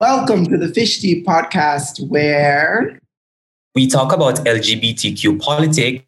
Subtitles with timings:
[0.00, 2.98] Welcome to the Fish Tea podcast, where
[3.76, 6.04] we talk about LGBTQ politics,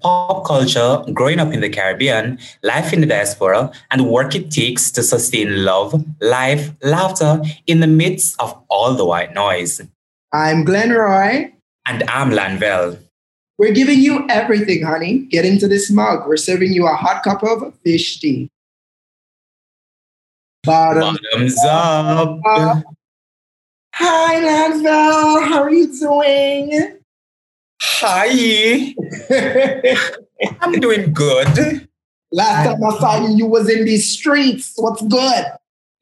[0.00, 4.50] pop culture, growing up in the Caribbean, life in the diaspora, and the work it
[4.50, 9.80] takes to sustain love, life, laughter in the midst of all the white noise.
[10.32, 11.54] I'm Glenn Roy.
[11.86, 12.98] And I'm Lanvel.
[13.58, 15.18] We're giving you everything, honey.
[15.26, 16.26] Get into this mug.
[16.26, 18.50] We're serving you a hot cup of fish tea.
[20.64, 22.40] Bottoms, Bottoms up.
[22.44, 22.93] up.
[23.96, 25.46] Hi, Lanvel.
[25.46, 26.98] How are you doing?
[27.80, 28.92] Hi.
[30.60, 31.86] I'm doing good.
[32.32, 34.72] Last time I saw you, you was in these streets.
[34.74, 35.44] What's good?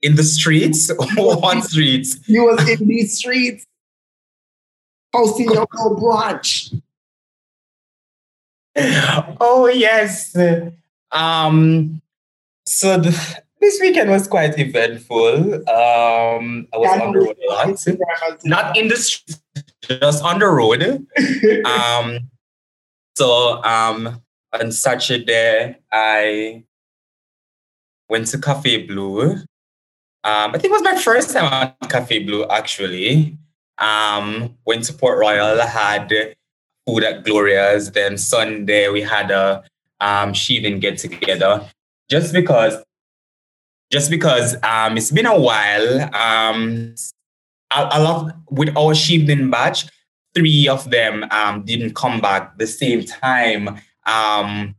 [0.01, 0.91] In the streets?
[1.19, 2.27] on streets?
[2.27, 3.67] You was in these streets
[5.13, 6.81] hosting your little brunch.
[9.39, 10.35] Oh yes.
[11.11, 12.01] Um
[12.65, 15.55] so the, this weekend was quite eventful.
[15.69, 18.45] Um I was on the road a lot.
[18.45, 19.41] Not in the streets,
[19.81, 20.83] just on the road.
[21.65, 22.31] um
[23.17, 24.21] so um
[24.53, 26.65] on Saturday I
[28.09, 29.33] went to Cafe Blue.
[30.25, 33.39] Um, I think it was my first time at Cafe Blue actually.
[33.79, 36.13] Um, went to Port Royal, had
[36.87, 37.91] food at Gloria's.
[37.91, 39.65] Then Sunday we had a
[40.01, 41.69] um, Chevening get together.
[42.11, 42.77] Just because,
[43.93, 46.01] just because um, it's been a while.
[46.15, 46.95] Um,
[47.71, 49.87] I, I love with our Chevening batch.
[50.35, 53.79] Three of them um, didn't come back the same time.
[54.07, 54.75] Um,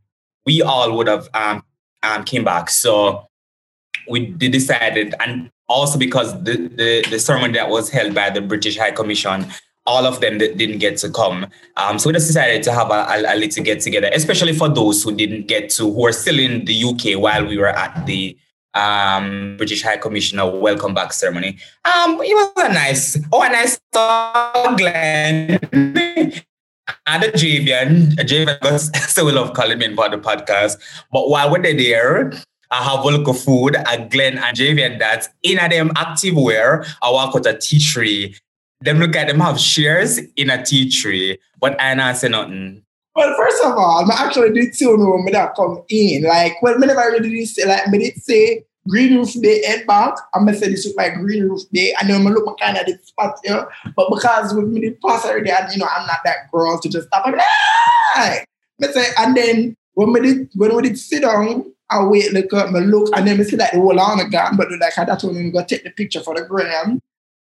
[0.48, 1.64] we all would have um,
[2.02, 2.72] um, came back.
[2.72, 3.28] So
[4.10, 8.78] we decided, and also because the, the, the ceremony that was held by the British
[8.78, 9.46] High Commission,
[9.86, 11.46] all of them that didn't get to come.
[11.78, 14.70] Um, so we just decided to have a, a, a, little get together, especially for
[14.70, 18.06] those who didn't get to, who are still in the UK while we were at
[18.08, 18.36] the
[18.74, 21.58] um, British High Commissioner welcome back ceremony.
[21.86, 25.60] Um, it was a nice, oh, a nice talk, Glenn.
[27.06, 30.78] and a Javian, Javian, so we love calling me for the podcast.
[31.12, 32.32] But while we're there,
[32.72, 36.36] I have a look of food at Glenn and Javian that in a them active
[36.36, 38.36] wear, I walk out a tea tree.
[38.82, 42.84] Them look at them have shares in a tea tree, but I not say nothing.
[43.16, 46.24] Well, first of all, I actually did know when that come in.
[46.24, 49.86] Like, well, me never really did say, like, me did say Green Roof Day head
[49.88, 50.16] back.
[50.34, 51.94] I'm gonna say this with my Green Roof Day.
[52.00, 54.98] I know I'm gonna look kind of this spot here, but because with me the
[55.06, 57.26] pass already, and you know, I'm not that girl to just stop.
[57.26, 58.48] I'm like,
[58.80, 62.52] me say, and then when we did when we did sit down, I wait, look
[62.54, 65.06] up, me look, and then we see like the whole on again, but like I
[65.06, 67.00] that's when we go take the picture for the gram.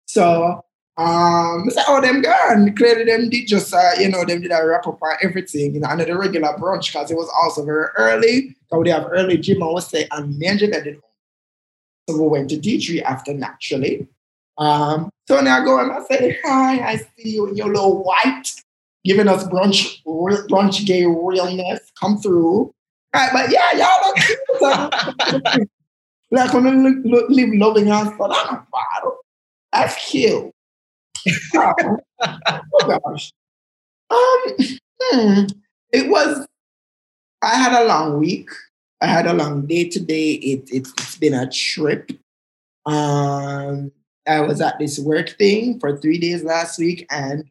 [0.05, 0.63] So
[0.95, 2.75] um, I said, oh, them gone.
[2.75, 5.79] Clearly, them did just, uh, you know, them did a wrap up on everything, you
[5.79, 8.55] know, under the regular brunch because it was also very early.
[8.69, 10.99] So we have early gym, I would say, and me and did.
[12.07, 14.07] So we went to D3 after naturally.
[14.59, 18.03] Um, so now I go and I say, hi, I see you in your little
[18.03, 18.51] white,
[19.03, 21.91] giving us brunch, brunch gay realness.
[21.99, 22.71] Come through.
[23.15, 24.13] Right, but yeah, y'all
[24.61, 25.69] look
[26.31, 29.17] like when look, live loving us, but I'm a bottle.
[29.71, 30.51] That's cute.
[31.55, 33.31] Oh, oh, gosh.
[34.09, 34.55] Um,
[35.01, 35.45] hmm,
[35.91, 36.47] it was.
[37.41, 38.49] I had a long week.
[39.01, 40.33] I had a long day today.
[40.33, 42.11] It, it it's been a trip.
[42.85, 43.91] Um,
[44.27, 47.43] I was at this work thing for three days last week, and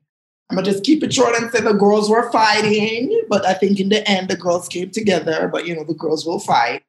[0.49, 3.81] I'm gonna just keep it short and say the girls were fighting, but I think
[3.81, 5.49] in the end the girls came together.
[5.53, 6.82] But you know, the girls will fight.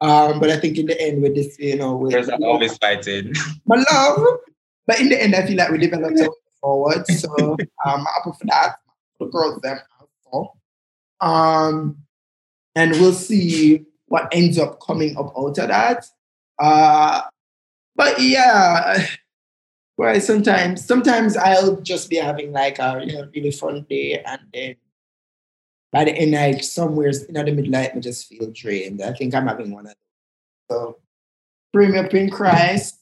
[0.00, 2.76] Um, but I think in the end with this, you know, with girls are always
[2.78, 3.34] fighting.
[3.66, 4.38] My love.
[4.86, 7.06] But in the end, I feel like we developed a forward.
[7.06, 7.30] So
[7.86, 8.76] um, I'm up for that.
[9.20, 9.78] The girls them.
[11.20, 11.98] Um,
[12.74, 16.04] and we'll see what ends up coming up out of that.
[16.58, 17.22] Uh,
[17.94, 19.06] but yeah,
[19.96, 24.40] where sometimes sometimes I'll just be having like a you know, really fun day and
[24.52, 24.76] then
[25.92, 29.02] by the end like somewhere in the midnight I just feel drained.
[29.02, 29.94] I think I'm having one of
[30.68, 30.76] those.
[30.78, 30.98] So
[31.72, 32.98] bring me up in Christ,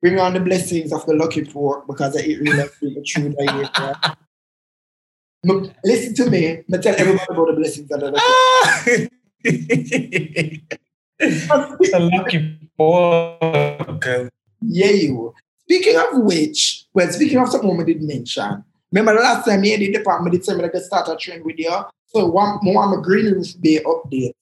[0.00, 4.16] bring on the blessings of the lucky pork because I eat really really true that
[5.84, 6.64] Listen to me.
[6.68, 9.10] but tell everybody about the blessings of the lucky
[11.18, 14.30] the lucky pork.
[14.62, 15.34] Yeah, you.
[15.62, 19.76] Speaking of which, well, speaking of something we did mention, remember the last time you
[19.76, 21.72] did the department did tell me to start a trend with you.
[22.06, 24.32] So one more on a green roof day update.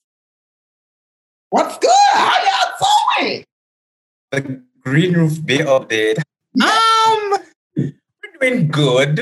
[1.49, 1.91] What's good?
[2.13, 3.45] How y'all doing?
[4.31, 6.21] The green roof bay update.
[6.61, 7.37] Um,
[7.75, 7.93] we're
[8.39, 9.19] doing good.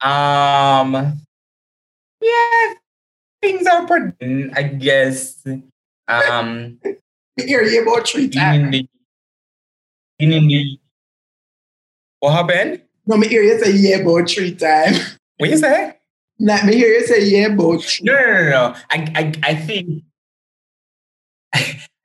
[0.00, 1.20] Um,
[2.20, 2.74] yeah,
[3.42, 4.50] things are pretty.
[4.54, 5.44] I guess.
[6.08, 6.80] Um,
[7.36, 8.74] here you about three times
[10.18, 10.78] in the
[12.20, 12.82] What happened?
[13.06, 15.18] No, me hear you say yeah about three times.
[15.36, 15.94] What you say?
[16.40, 18.74] Let me hear you say yeah about No, no, no, no.
[18.90, 20.04] I, I, I think,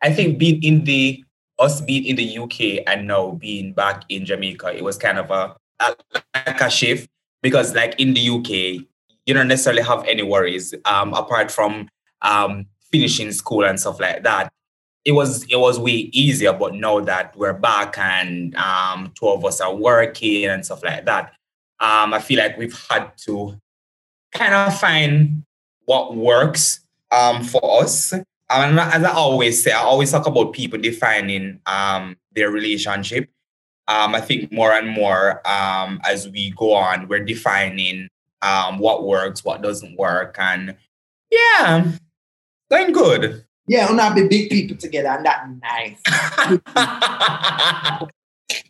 [0.01, 1.22] I think being in the
[1.59, 5.31] us being in the UK and now being back in Jamaica, it was kind of
[5.31, 5.95] a, a
[6.35, 7.09] like a shift
[7.41, 8.85] because, like in the UK,
[9.25, 11.89] you don't necessarily have any worries um, apart from
[12.21, 14.51] um, finishing school and stuff like that.
[15.05, 19.43] It was it was way easier, but now that we're back and um, two of
[19.43, 21.33] us are working and stuff like that,
[21.79, 23.57] um, I feel like we've had to
[24.33, 25.43] kind of find
[25.85, 26.79] what works
[27.11, 28.13] um, for us.
[28.49, 33.29] And as I always say, I always talk about people defining um, their relationship.
[33.87, 38.07] Um, I think more and more um, as we go on, we're defining
[38.41, 40.75] um, what works, what doesn't work, and
[41.29, 41.91] yeah,
[42.69, 43.45] going good.
[43.67, 46.01] Yeah, we'll not be big people together, and that nice.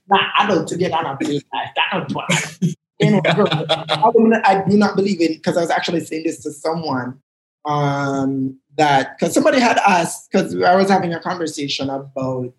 [0.07, 1.69] nah, I don't together and be nice.
[1.75, 2.57] That not what.
[2.99, 4.11] You know, I,
[4.45, 7.19] I do not believe in because I was actually saying this to someone
[7.65, 12.53] um, that because somebody had asked because I was having a conversation about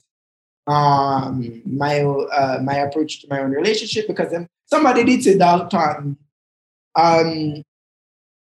[0.66, 6.16] um, my uh, my approach to my own relationship because then somebody did say Dalton
[6.96, 7.62] um,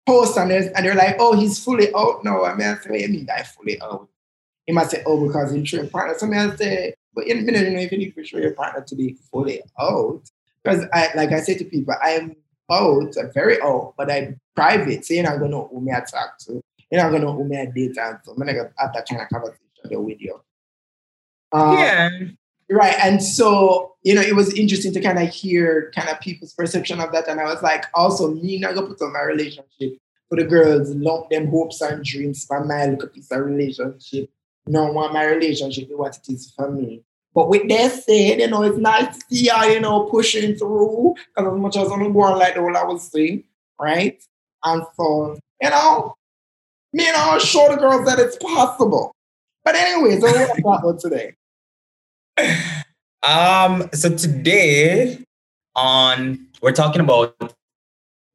[0.07, 2.45] post and, and they're like, oh, he's fully out now.
[2.45, 4.09] I mean, I say, you mean fully out?
[4.67, 6.15] He might say, oh, because he's showing partner.
[6.19, 8.95] So I say, but you don't know if you need to show your partner to
[8.95, 10.23] be fully out.
[10.63, 12.37] Because I, like I say to people, I'm
[12.71, 15.05] out, I'm very out, but I'm private.
[15.05, 16.63] So you're not to know who me I talk to.
[16.91, 18.93] You're not going to know who me I date and so I'm not to have
[18.95, 20.41] that kind of conversation with you.
[21.53, 22.11] Um, yeah.
[22.69, 22.97] Right.
[23.01, 27.01] And so, you know, it was interesting to kind of hear kind of people's perception
[27.01, 27.29] of that.
[27.29, 29.99] And I was like, also, me not gonna put on my relationship
[30.29, 34.31] for the girls, lump them hopes and dreams for my little piece of relationship.
[34.67, 37.05] No want my relationship be what it is for me.
[37.37, 41.17] But with that said, you know, it's nice to see how, you know, pushing through,
[41.37, 43.45] because as much as I'm going like the whole I was saying,
[43.79, 44.19] right?
[44.65, 46.15] And so, you know,
[46.95, 49.13] me and I'll show the girls that it's possible.
[49.67, 51.35] But anyways, what about today?
[53.23, 55.19] Um, so today
[55.75, 57.35] on we're talking about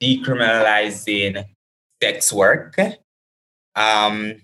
[0.03, 1.45] decriminalizing
[2.03, 2.77] sex work.
[3.75, 4.41] Um,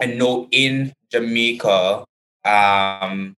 [0.00, 2.04] I know in Jamaica,
[2.44, 3.34] um,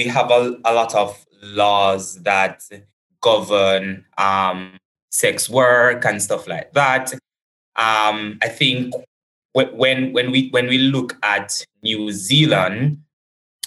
[0.00, 2.62] we have a, a lot of laws that
[3.20, 4.78] govern um,
[5.10, 7.12] sex work and stuff like that.
[7.76, 8.94] Um, I think
[9.52, 13.02] when when we when we look at New Zealand,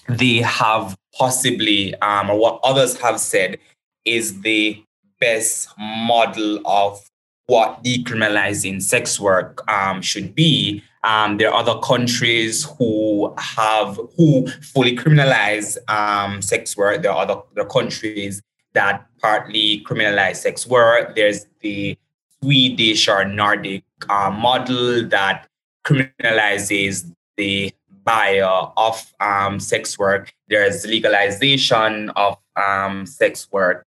[0.10, 3.60] they have possibly, um, or what others have said,
[4.04, 4.84] is the
[5.20, 7.00] best model of
[7.46, 10.82] what decriminalizing sex work um, should be.
[11.04, 17.02] Um, there are other countries who have who fully criminalize um, sex work.
[17.02, 18.42] There are other, countries
[18.74, 21.16] that partly criminalize sex work.
[21.16, 21.98] There's the
[22.42, 25.48] Swedish or Nordic uh, model that
[25.86, 27.74] criminalizes the
[28.04, 28.46] buyer
[28.78, 30.34] of um, sex work.
[30.48, 33.86] There's legalization of um, sex work,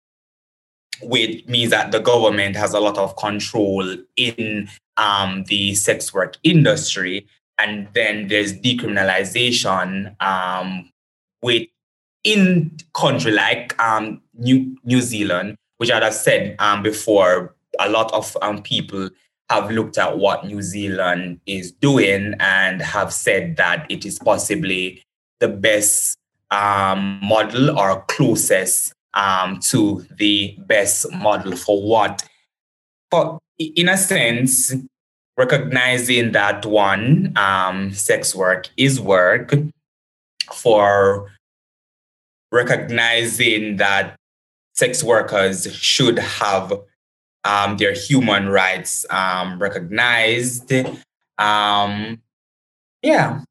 [1.01, 6.37] which means that the government has a lot of control in um, the sex work
[6.43, 7.27] industry.
[7.57, 10.89] And then there's decriminalization, um,
[11.41, 11.67] with
[12.23, 18.11] in country like um, New New Zealand, which I have said um, before, a lot
[18.13, 19.09] of um, people
[19.49, 25.03] have looked at what New Zealand is doing and have said that it is possibly
[25.39, 26.17] the best
[26.51, 32.27] um, model or closest um, to the best model for what,
[33.09, 34.73] for in a sense,
[35.37, 39.53] recognizing that one, um, sex work is work,
[40.53, 41.31] for
[42.51, 44.15] recognizing that
[44.73, 46.73] sex workers should have
[47.43, 50.71] um, their human rights um, recognized.
[51.37, 52.21] Um,
[53.01, 53.41] yeah.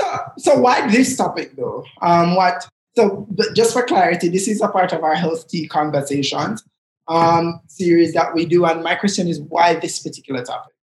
[0.00, 1.84] So, so why this topic though?
[2.02, 2.68] Um, what?
[2.98, 6.64] So just for clarity, this is a part of our health tea conversations
[7.06, 10.74] um, series that we do, and my question is why this particular topic?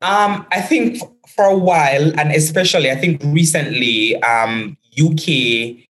[0.00, 1.02] Um, I think
[1.34, 5.86] for a while, and especially I think recently, um, UK in,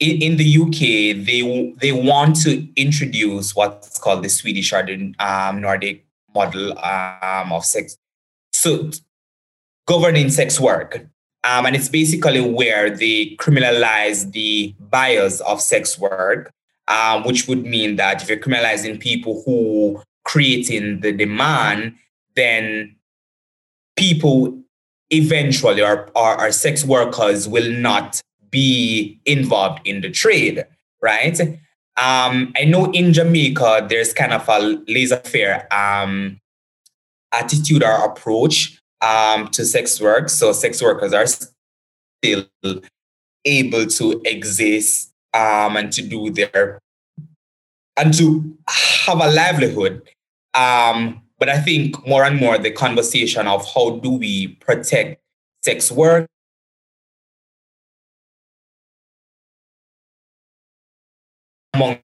[0.00, 5.60] in the UK, they they want to introduce what's called the Swedish or the um,
[5.60, 7.96] Nordic model um, of sex,
[8.52, 8.90] so
[9.86, 11.06] governing sex work,
[11.44, 16.52] um, and it's basically where they criminalize the buyers of sex work,
[16.88, 21.94] um, which would mean that if you're criminalizing people who creating the demand,
[22.36, 22.94] then
[23.96, 24.60] people
[25.10, 28.20] eventually or, or sex workers will not
[28.50, 30.64] be involved in the trade,
[31.02, 31.40] right?
[31.96, 36.38] Um, I know in Jamaica there's kind of a laissez-faire um,
[37.32, 40.28] attitude or approach um, to sex work.
[40.28, 42.46] So sex workers are still
[43.44, 46.78] able to exist um, and to do their
[47.96, 50.02] and to have a livelihood.
[50.54, 55.20] Um, but I think more and more the conversation of how do we protect
[55.62, 56.26] sex work
[61.74, 61.98] among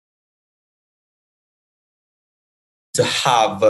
[2.95, 3.63] to have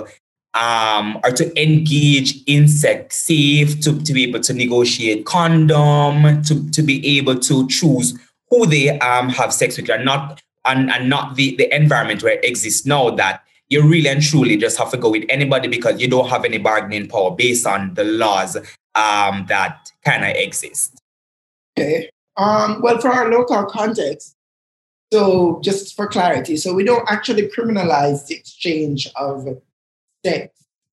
[0.56, 6.70] um, or to engage in sex safe, to, to be able to negotiate condom, to,
[6.70, 8.18] to be able to choose
[8.50, 12.32] who they um, have sex with and not and, and not the, the environment where
[12.32, 16.00] it exists now that you really and truly just have to go with anybody because
[16.00, 18.56] you don't have any bargaining power based on the laws
[18.94, 21.00] um, that kind of exist.
[21.78, 22.10] Okay.
[22.36, 24.34] Um, well, for our local context,
[25.12, 29.46] so just for clarity, so we don't actually criminalize the exchange of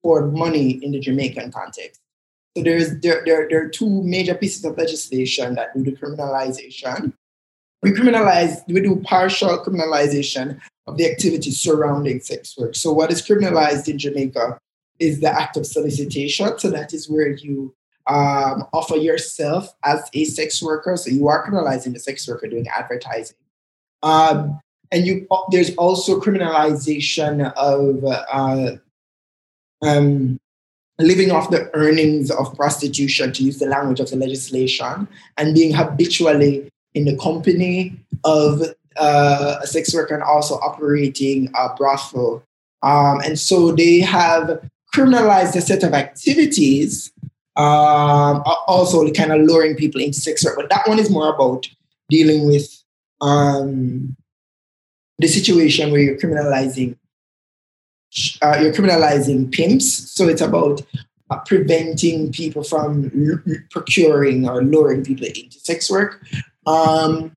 [0.02, 2.00] for money in the Jamaican context.
[2.56, 7.12] So there's there, there, there are two major pieces of legislation that do the criminalization.
[7.82, 12.74] We criminalize, we do partial criminalization of the activities surrounding sex work.
[12.76, 14.58] So what is criminalized in Jamaica
[14.98, 16.58] is the act of solicitation.
[16.58, 17.74] So that is where you
[18.06, 20.96] um, offer yourself as a sex worker.
[20.96, 23.36] So you are criminalizing the sex worker doing advertising.
[24.02, 24.60] Um,
[24.92, 28.76] and you, there's also criminalization of uh,
[29.84, 30.38] um,
[30.98, 35.72] living off the earnings of prostitution, to use the language of the legislation, and being
[35.72, 38.62] habitually in the company of
[38.96, 42.42] uh, a sex worker and also operating a brothel.
[42.82, 47.12] Um, and so they have criminalized a set of activities,
[47.56, 50.56] um, also kind of luring people into sex work.
[50.56, 51.66] But that one is more about
[52.08, 52.82] dealing with
[53.20, 54.16] um,
[55.18, 56.96] the situation where you're criminalizing
[58.42, 60.10] uh, you're criminalizing pimps.
[60.12, 60.82] So it's about
[61.30, 66.22] uh, preventing people from l- procuring or luring people into sex work.
[66.66, 67.32] Um,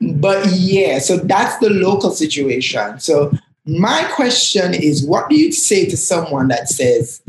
[0.00, 2.98] but yeah, so that's the local situation.
[3.00, 3.32] So
[3.64, 7.22] my question is, what do you say to someone that says,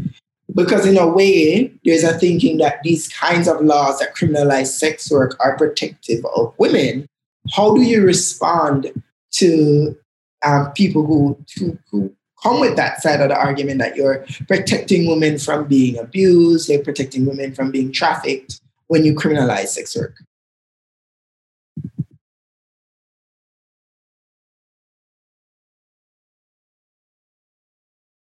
[0.56, 5.12] because in a way, there's a thinking that these kinds of laws that criminalize sex
[5.12, 7.08] work are protective of women.
[7.52, 8.92] How do you respond
[9.34, 9.98] to
[10.46, 15.08] um, people who, who, who come with that side of the argument that you're protecting
[15.08, 20.16] women from being abused, you're protecting women from being trafficked when you criminalize sex work.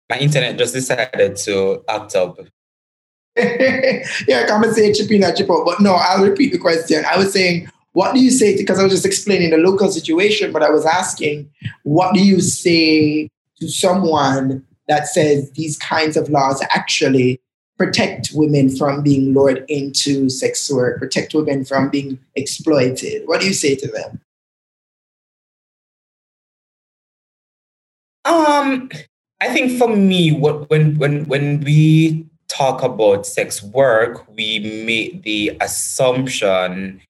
[0.09, 2.39] My internet just decided to act up.
[3.37, 5.63] yeah, come and say chip in and chip out.
[5.65, 7.05] But no, I'll repeat the question.
[7.05, 8.57] I was saying, what do you say?
[8.57, 11.51] Because I was just explaining the local situation, but I was asking,
[11.83, 17.39] what do you say to someone that says these kinds of laws actually
[17.77, 23.25] protect women from being lured into sex work, protect women from being exploited.
[23.25, 24.21] What do you say to them?
[28.25, 28.89] Um,
[29.39, 35.23] I think for me, what when when when we talk about sex work, we make
[35.23, 37.01] the assumption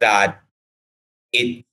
[0.00, 0.40] that
[1.32, 1.64] it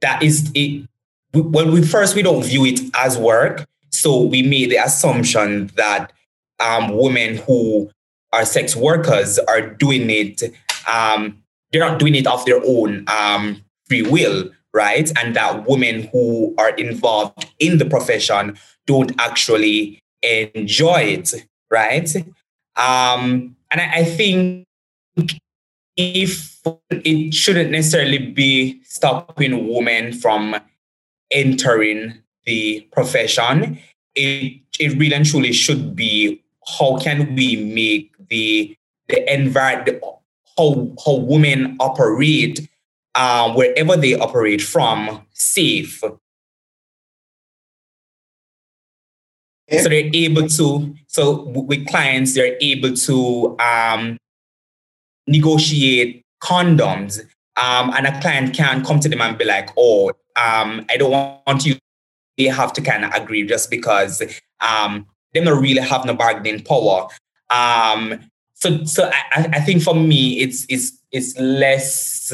[0.00, 0.88] that is it
[1.32, 6.12] well, we first we don't view it as work, so we made the assumption that
[6.58, 7.90] um, women who
[8.32, 10.42] are sex workers are doing it.
[10.90, 15.10] Um, they're not doing it of their own um, free will, right?
[15.18, 21.34] And that women who are involved in the profession don't actually enjoy it,
[21.70, 22.14] right?
[22.76, 24.66] Um, and I, I think
[25.96, 26.60] if
[26.90, 30.56] it shouldn't necessarily be stopping women from
[31.30, 33.78] entering the profession,
[34.14, 36.42] it, it really and truly should be
[36.78, 38.76] how can we make the
[39.08, 40.02] the environment
[40.56, 42.68] how how women operate
[43.14, 46.02] um, wherever they operate from safe.
[49.72, 54.18] So they're able to, so with clients, they're able to um,
[55.28, 57.20] negotiate condoms.
[57.56, 61.10] Um, and a client can come to them and be like, oh, um, I don't
[61.10, 61.76] want you,
[62.36, 64.22] they have to kind of agree just because
[64.60, 67.08] um, they don't really have no bargaining power.
[67.50, 68.20] Um,
[68.54, 72.32] so so I, I think for me, it's, it's, it's less,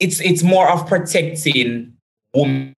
[0.00, 1.94] it's, it's more of protecting
[2.34, 2.74] women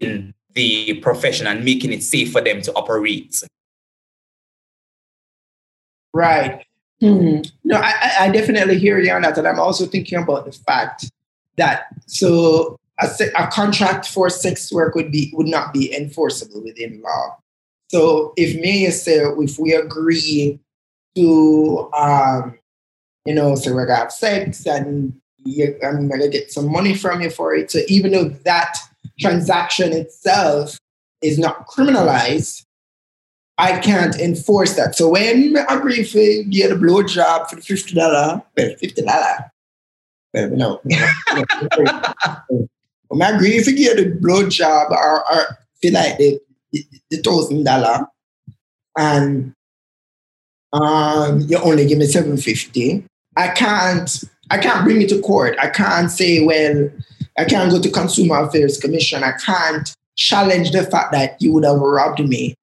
[0.00, 3.42] in the profession and making it safe for them to operate.
[6.14, 6.64] Right.
[7.00, 7.40] Hmm.
[7.64, 9.38] No, I, I definitely hear you on that.
[9.38, 11.10] And I'm also thinking about the fact
[11.56, 17.00] that so a, a contract for sex work would be would not be enforceable within
[17.02, 17.36] law.
[17.88, 20.58] So if me say if we agree
[21.16, 22.58] to um,
[23.24, 27.22] you know, so we're gonna have sex and you, I'm gonna get some money from
[27.22, 27.70] you for it.
[27.70, 28.78] So even though that
[29.20, 30.78] transaction itself
[31.22, 32.64] is not criminalized,
[33.58, 34.96] I can't enforce that.
[34.96, 39.02] So when I agree for get a blow job for the fifty dollar, well, fifty
[39.02, 39.51] dollar.
[40.32, 40.80] Well, no.
[43.08, 46.40] when I agree if you get a blow job or, or feel like the
[47.10, 48.06] the thousand dollar
[48.96, 49.52] and
[50.72, 53.04] um you only give me seven fifty,
[53.36, 55.56] I can't I can't bring it to court.
[55.60, 56.90] I can't say, well,
[57.38, 59.22] I can't go to Consumer Affairs Commission.
[59.22, 62.54] I can't challenge the fact that you would have robbed me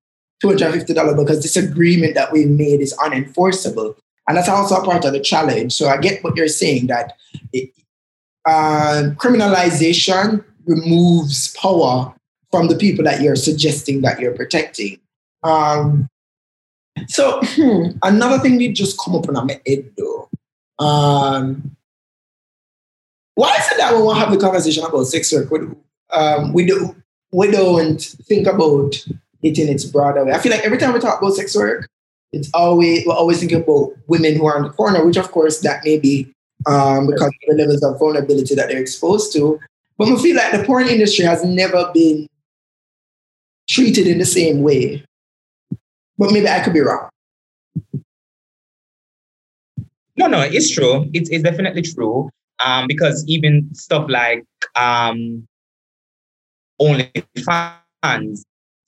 [0.43, 3.95] $250 because this agreement that we made is unenforceable.
[4.29, 5.73] And that's also part of the challenge.
[5.73, 7.13] So I get what you're saying that
[7.51, 7.71] it,
[8.45, 12.13] uh, criminalization removes power
[12.51, 14.99] from the people that you're suggesting that you're protecting.
[15.41, 16.07] Um,
[17.07, 20.29] so hmm, another thing that just come up on my head though.
[20.77, 21.75] Um,
[23.33, 25.49] why is it that we won't have the conversation about sex work?
[25.49, 25.59] We,
[26.11, 26.95] um, we, do,
[27.31, 28.95] we don't think about
[29.41, 30.33] it in its broader way.
[30.33, 31.89] I feel like every time we talk about sex work,
[32.31, 35.59] it's always we're always thinking about women who are in the corner, which of course
[35.61, 36.31] that may be
[36.67, 39.59] um, because of the levels of vulnerability that they're exposed to.
[39.97, 42.27] But we feel like the porn industry has never been
[43.69, 45.03] treated in the same way.
[46.17, 47.09] But maybe I could be wrong.
[50.17, 51.09] No, no, it's true.
[51.13, 52.29] It's, it's definitely true.
[52.63, 54.45] Um, because even stuff like
[54.75, 55.47] um,
[56.81, 58.43] OnlyFans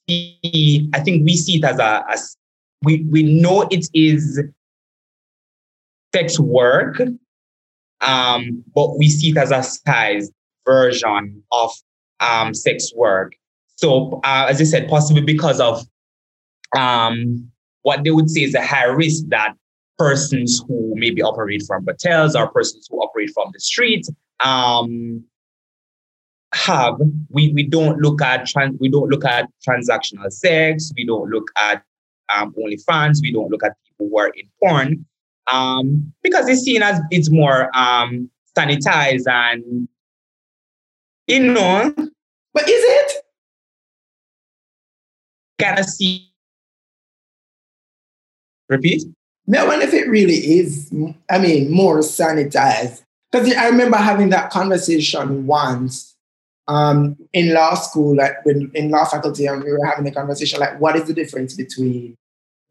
[0.10, 2.36] I think we see it as a, as
[2.84, 4.42] we, we know it is
[6.14, 7.02] sex work,
[8.02, 10.32] um, but we see it as a size
[10.66, 11.72] version of
[12.20, 13.34] um, sex work.
[13.76, 15.86] So, uh, as I said, possibly because of
[16.78, 17.52] um,
[17.84, 19.56] what they would say is a high risk that
[19.98, 25.24] persons who maybe operate from hotels or persons who operate from the streets um,
[26.54, 26.96] have
[27.30, 31.50] we we don't look at trans, we don't look at transactional sex we don't look
[31.58, 31.84] at
[32.36, 35.06] um, OnlyFans we don't look at people who are in porn.
[35.52, 39.88] Um, because it's seen as it's more um, sanitized and
[41.28, 41.94] you know
[42.54, 43.26] but is it?
[45.60, 46.28] Kind of see?
[48.70, 49.04] Repeat?
[49.48, 50.92] No wonder if it really is
[51.30, 53.04] i mean more sanitized.
[53.32, 56.16] Because i remember having that conversation once
[56.68, 60.60] um, in law school, like when in law faculty, and we were having a conversation
[60.60, 62.16] like, what is the difference between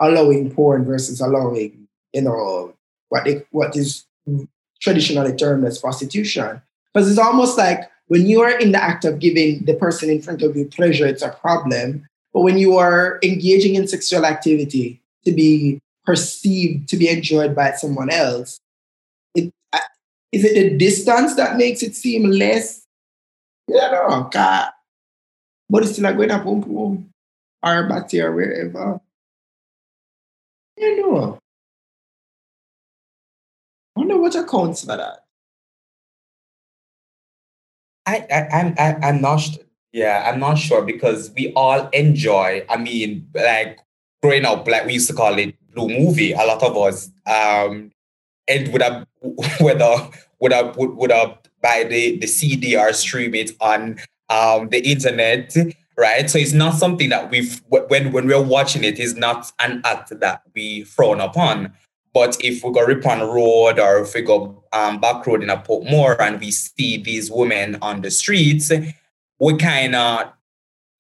[0.01, 2.75] allowing porn versus allowing, you know,
[3.09, 4.05] what they, what is
[4.81, 6.61] traditionally termed as prostitution?
[6.93, 10.21] Because it's almost like when you are in the act of giving the person in
[10.21, 12.07] front of you pleasure, it's a problem.
[12.33, 17.73] But when you are engaging in sexual activity to be perceived to be enjoyed by
[17.73, 18.61] someone else,
[19.35, 19.79] it, uh,
[20.33, 22.81] is it the distance that makes it seem less
[23.71, 24.71] yeah, no, God.
[25.69, 27.11] But it's still like going up home, home
[27.63, 29.01] or back or wherever.
[30.81, 31.38] You know.
[33.97, 35.25] I wonder what accounts for that.
[38.07, 39.43] I, I I'm I, I'm not
[39.93, 42.64] yeah, I'm not sure because we all enjoy.
[42.69, 43.79] I mean, like
[44.23, 46.33] growing up, like we used to call it blue movie.
[46.33, 47.93] A lot of us um
[48.49, 49.07] and would have
[49.61, 50.09] whether
[50.40, 53.99] would have would, would have buy the, the CD or stream it on
[54.31, 55.55] um, the internet,
[56.01, 56.31] right?
[56.31, 60.19] So it's not something that we've, when, when we're watching it, is not an act
[60.19, 61.75] that we frown upon.
[62.13, 65.59] But if we go Ripon Road or if we go um, back road in a
[65.59, 68.73] Portmore and we see these women on the streets,
[69.39, 70.33] we kind of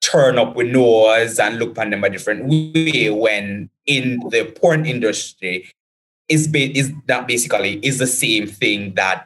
[0.02, 4.86] turn up with nose and look on them a different way when in the porn
[4.86, 5.68] industry
[6.28, 9.24] is ba- is that basically is the same thing that.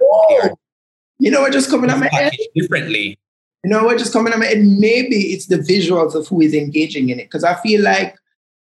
[1.19, 2.33] You know what just coming on my head?
[2.57, 3.19] Differently.
[3.64, 4.64] You know what just coming on my head?
[4.64, 7.24] Maybe it's the visuals of who is engaging in it.
[7.24, 8.16] Because I feel like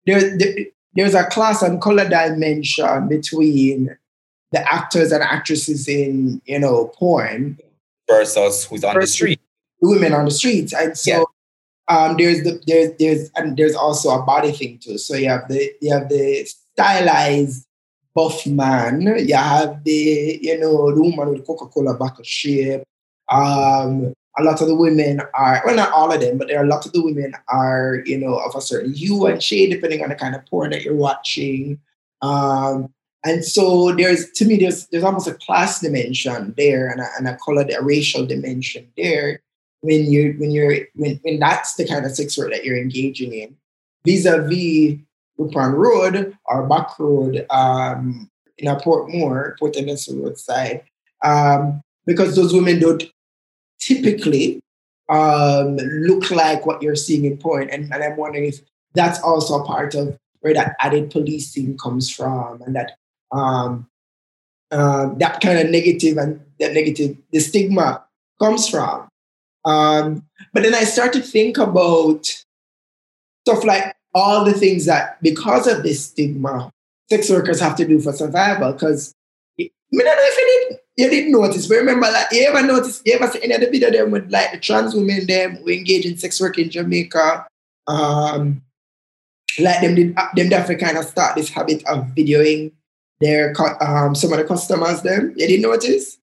[0.05, 3.97] there, there, there's a class and color dimension between
[4.51, 7.57] the actors and actresses in, you know, porn.
[8.09, 9.41] Versus who's on versus the street.
[9.81, 10.73] Women on the streets.
[10.73, 11.25] And so
[11.89, 11.97] yeah.
[11.97, 14.97] um, there's the there's there's and there's also a body thing too.
[14.97, 17.65] So you have the you have the stylized
[18.13, 19.01] buff man.
[19.01, 22.83] You have the, you know, the woman with Coca-Cola bottle shape.
[23.29, 26.63] Um, a lot of the women are, well, not all of them, but there are
[26.63, 30.01] a lot of the women are, you know, of a certain hue and shade, depending
[30.03, 31.79] on the kind of porn that you're watching.
[32.21, 37.07] Um, and so there's to me there's there's almost a class dimension there and a,
[37.19, 39.41] and call it a racial dimension there
[39.81, 43.33] when you when you're when, when that's the kind of sex work that you're engaging
[43.33, 43.55] in
[44.05, 44.97] vis-a-vis
[45.37, 50.83] Ripon Road or Back Road um, in a Portmore, Port Henderson Road side,
[51.23, 53.03] um, because those women don't
[53.81, 54.61] typically
[55.09, 57.69] um, look like what you're seeing in porn.
[57.69, 58.61] And, and I'm wondering if
[58.93, 62.97] that's also a part of where that added policing comes from and that
[63.31, 63.87] um,
[64.71, 68.03] uh, that kind of negative and that negative, the stigma
[68.41, 69.07] comes from.
[69.65, 72.25] Um, but then I start to think about
[73.45, 76.71] stuff like all the things that, because of this stigma,
[77.09, 78.73] sex workers have to do for survival.
[78.73, 79.13] Because
[79.93, 83.01] I don't know if you did, you didn't notice, but remember, like, you ever notice,
[83.05, 85.69] you ever see any of the video them with like the trans women them who
[85.69, 87.45] engage in sex work in Jamaica?
[87.87, 88.61] Um,
[89.59, 92.71] like them did, them definitely kind of start this habit of videoing
[93.19, 95.33] their um some of the customers them.
[95.35, 96.17] You didn't notice?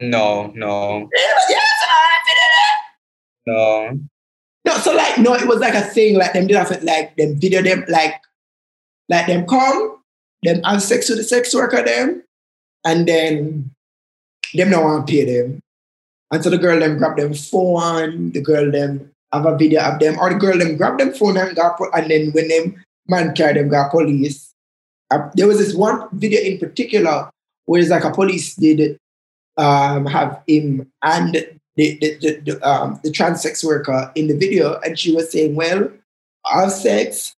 [0.00, 1.08] No, no.
[3.46, 3.98] No.
[4.66, 6.16] No, so like no, it was like a thing.
[6.16, 8.14] Like them did have it, like them video them like
[9.08, 9.98] like them come,
[10.42, 12.22] them have sex with the sex worker them,
[12.84, 13.70] and then
[14.54, 15.60] them no want to pay them.
[16.30, 19.98] And so the girl them grab them phone, the girl them have a video of
[19.98, 23.34] them, or the girl them grab them phone and got and then when them man
[23.34, 24.52] carry them got police.
[25.10, 27.30] Uh, there was this one video in particular
[27.66, 28.98] where it's like a police did
[29.56, 31.34] um, have him and
[31.76, 35.30] the, the, the, the, um, the trans sex worker in the video, and she was
[35.30, 35.90] saying, Well,
[36.44, 37.34] I have sex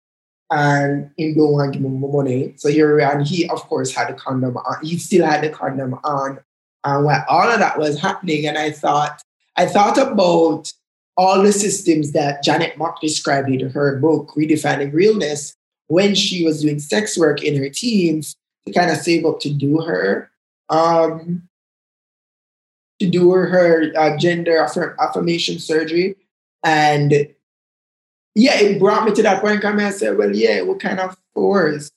[0.50, 2.54] and he don't want to give him money.
[2.57, 4.85] So here and he, of course, had a condom on.
[4.85, 6.40] He still had the condom on.
[6.85, 9.22] And while all of that was happening, and I thought,
[9.57, 10.72] I thought about
[11.16, 15.54] all the systems that Janet Mock described in her book, Redefining Realness,
[15.87, 19.52] when she was doing sex work in her teens to kind of save up to
[19.52, 20.30] do her
[20.68, 21.48] um,
[23.00, 24.57] to do her uh, gender
[25.00, 26.16] affirmation surgery.
[26.62, 27.34] And
[28.35, 29.64] yeah, it brought me to that point.
[29.64, 31.90] I said, well, yeah, what kind of force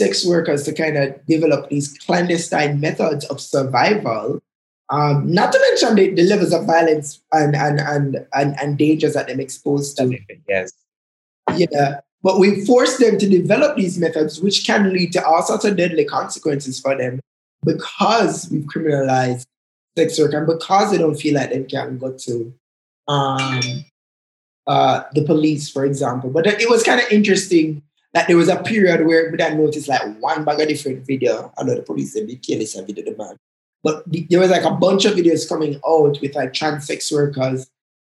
[0.00, 4.40] sex workers to kind of develop these clandestine methods of survival.
[4.90, 9.14] Um, not to mention the, the levels of violence and, and, and, and, and dangers
[9.14, 10.18] that they're exposed to.
[10.48, 10.72] Yes.
[11.56, 12.00] Yeah.
[12.22, 15.76] But we force them to develop these methods, which can lead to all sorts of
[15.76, 17.20] deadly consequences for them
[17.64, 19.44] because we've criminalized
[19.96, 22.54] sex work, and because they don't feel like they can go to
[23.08, 23.60] um,
[24.66, 26.30] uh, the police, for example.
[26.30, 29.88] But it was kind of interesting that there was a period where we didn't notice
[29.88, 31.52] like one bag of different video.
[31.58, 33.36] I know the police they be and video the man.
[33.82, 37.68] But there was like a bunch of videos coming out with like trans sex workers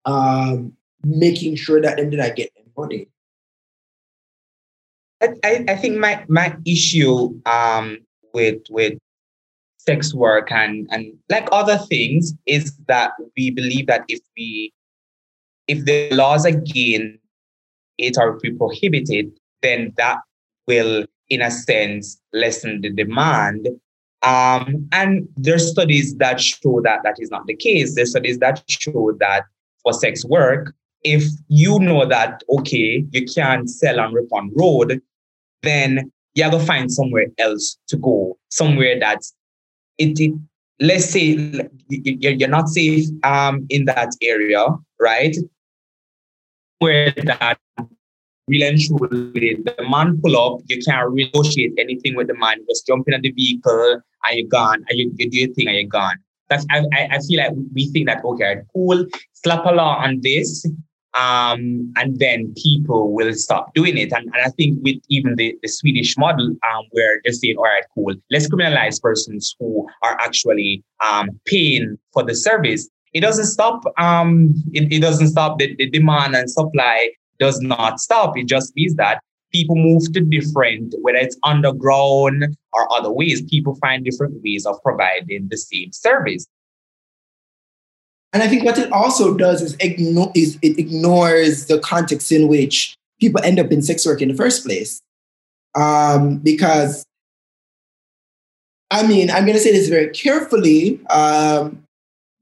[0.06, 3.08] um, making sure that them did not get their money.
[5.22, 8.00] I, I think my my issue um,
[8.34, 8.98] with with
[9.78, 14.74] sex work and and like other things is that we believe that if we
[15.71, 17.17] if the laws again
[17.97, 19.10] it or we prohibit
[19.62, 20.17] then that
[20.67, 23.67] will in a sense lessen the demand.
[24.23, 27.95] Um, and there's studies that show that that is not the case.
[27.95, 29.43] There's studies that show that
[29.81, 35.01] for sex work, if you know that okay, you can't sell on Ripon Road,
[35.63, 39.21] then you have to find somewhere else to go, somewhere that
[39.97, 40.34] it, it
[40.79, 41.38] let's say
[41.89, 44.65] you're not safe um, in that area,
[44.99, 45.36] right?
[46.82, 47.60] Where that
[48.50, 52.58] truly the man pull up, you can't negotiate anything with the man.
[52.67, 55.78] Just jump in the vehicle and you're gone, and you, you do your thing and
[55.78, 56.17] you're gone.
[56.50, 60.65] That's I, I feel like we think that okay, cool, slap a law on this,
[61.13, 64.12] um, and then people will stop doing it.
[64.12, 67.63] And, and I think with even the, the Swedish model, um, where they're saying, all
[67.63, 72.89] right, cool, let's criminalize persons who are actually um, paying for the service.
[73.13, 73.84] It doesn't stop.
[73.97, 78.38] Um, it, it doesn't stop the, the demand and supply does not stop.
[78.38, 79.21] It just means that
[79.52, 83.41] people move to different, whether it's underground or other ways.
[83.41, 86.47] People find different ways of providing the same service.
[88.34, 92.47] And I think what it also does is, ignore, is it ignores the context in
[92.47, 95.02] which people end up in sex work in the first place.
[95.76, 97.06] Um, because,
[98.89, 101.84] I mean, I'm going to say this very carefully um,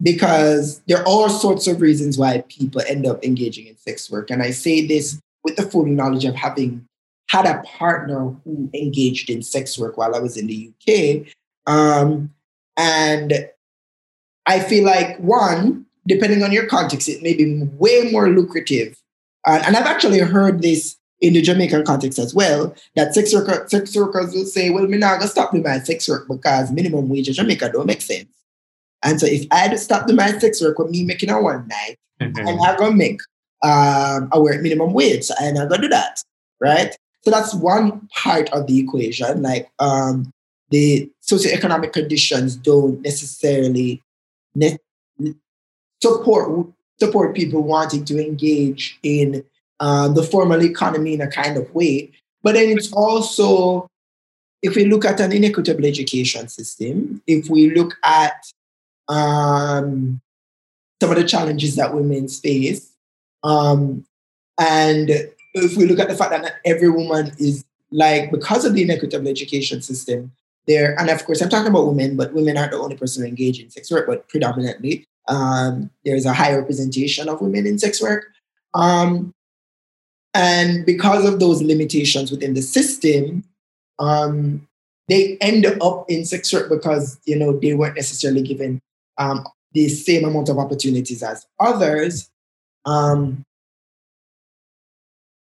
[0.01, 4.29] because there are all sorts of reasons why people end up engaging in sex work.
[4.29, 6.85] And I say this with the full knowledge of having
[7.29, 11.33] had a partner who engaged in sex work while I was in the UK.
[11.67, 12.31] Um,
[12.77, 13.49] and
[14.45, 18.97] I feel like one, depending on your context, it may be way more lucrative.
[19.45, 23.67] Uh, and I've actually heard this in the Jamaican context as well, that sex, worker,
[23.67, 26.71] sex workers will say, well, me not going to stop doing my sex work because
[26.71, 28.29] minimum wage in Jamaica don't make sense.
[29.03, 31.41] And so if I had to stop doing my sex work with me making a
[31.41, 32.47] one night, mm-hmm.
[32.47, 33.21] I'm not going to make
[33.63, 35.23] um, a work minimum wage.
[35.23, 36.23] So I'm not going to do that,
[36.59, 36.95] right?
[37.23, 39.41] So that's one part of the equation.
[39.41, 40.31] Like um,
[40.69, 44.01] the socioeconomic conditions don't necessarily
[44.55, 44.77] ne-
[46.01, 46.67] support
[46.99, 49.43] support people wanting to engage in
[49.79, 52.11] uh, the formal economy in a kind of way.
[52.43, 53.87] But then it's also,
[54.61, 58.33] if we look at an inequitable education system, if we look at
[59.09, 60.21] um,
[61.01, 62.91] some of the challenges that women face,
[63.43, 64.05] um,
[64.59, 65.09] and
[65.53, 68.83] if we look at the fact that not every woman is like, because of the
[68.83, 70.31] inequitable education system,
[70.67, 73.29] there, and of course, I'm talking about women, but women aren't the only person who
[73.29, 78.01] engage in sex work, but predominantly, um, there's a high representation of women in sex
[78.01, 78.25] work.
[78.73, 79.33] Um,
[80.33, 83.43] and because of those limitations within the system,
[83.97, 84.67] um,
[85.07, 88.79] they end up in sex work because you know they weren't necessarily given
[89.19, 92.29] um, the same amount of opportunities as others.
[92.85, 93.45] Um,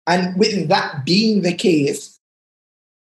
[0.08, 2.20] and with that being the case,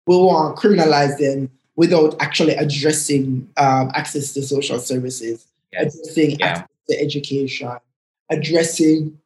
[0.05, 5.95] we want to criminalize them without actually addressing um, access to social services, yes.
[5.95, 6.45] addressing yeah.
[6.45, 7.77] access to education,
[8.29, 9.17] addressing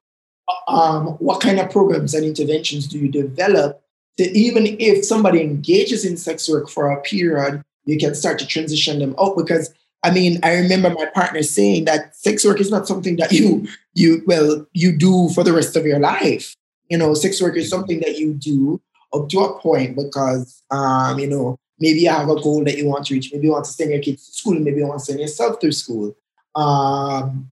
[0.68, 3.82] um, what kind of programs and interventions do you develop
[4.18, 8.48] that even if somebody engages in sex work for a period, you can start to
[8.48, 12.70] transition them out because I mean, I remember my partner saying that sex work is
[12.70, 16.56] not something that you you well you do for the rest of your life.
[16.90, 18.82] You know, sex work is something that you do
[19.14, 22.86] up to a point because um, you know, maybe you have a goal that you
[22.86, 23.32] want to reach.
[23.34, 25.60] Maybe you want to send your kids to school, maybe you want to send yourself
[25.60, 26.16] to school.
[26.56, 27.52] Um,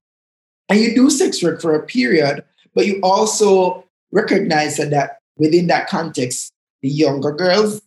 [0.68, 5.68] and you do sex work for a period, but you also recognize that, that within
[5.68, 7.82] that context, the younger girls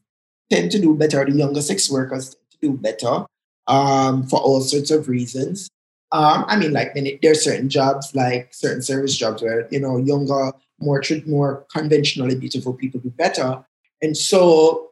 [0.50, 3.26] tend to do better, the younger sex workers tend to do better
[3.69, 5.69] um, for all sorts of reasons.
[6.12, 9.79] Um, I mean, like many, there are certain jobs, like certain service jobs, where you
[9.79, 13.63] know younger, more more conventionally beautiful people do better,
[14.01, 14.91] and so,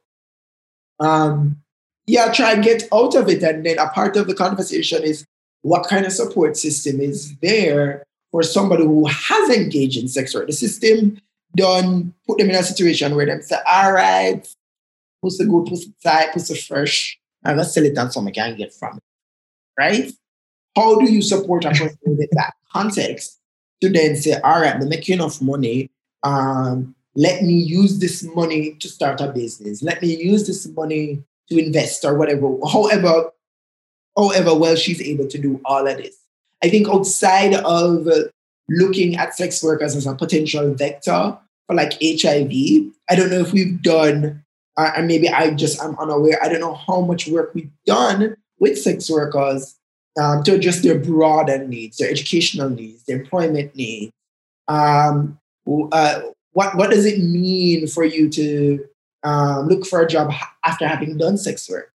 [0.99, 1.57] um,
[2.05, 3.41] yeah, try and get out of it.
[3.43, 5.25] And then a part of the conversation is
[5.63, 10.47] what kind of support system is there for somebody who has engaged in sex work.
[10.47, 11.19] The system
[11.55, 14.47] don't put them in a situation where they say, all right,
[15.23, 18.73] pussy good, pussy tight, pussy fresh, and let's sell it on something I can get
[18.73, 19.03] from it.
[19.79, 20.11] Right?
[20.75, 23.39] How do you support a person with that context
[23.81, 25.89] to then say, all right, they make enough money.
[26.23, 29.81] Um, let me use this money to start a business.
[29.81, 32.55] Let me use this money to invest or whatever.
[32.71, 33.31] However,
[34.15, 36.15] however well she's able to do all of this.
[36.63, 38.07] I think outside of
[38.69, 42.51] looking at sex workers as a potential vector for like HIV,
[43.09, 44.43] I don't know if we've done,
[44.77, 46.41] and maybe I just I'm unaware.
[46.41, 49.75] I don't know how much work we've done with sex workers
[50.21, 54.11] um, to address their broader needs, their educational needs, their employment needs.
[54.67, 55.39] Um,
[55.91, 56.21] uh,
[56.53, 58.85] what what does it mean for you to
[59.23, 60.31] um, look for a job
[60.65, 61.91] after having done sex work?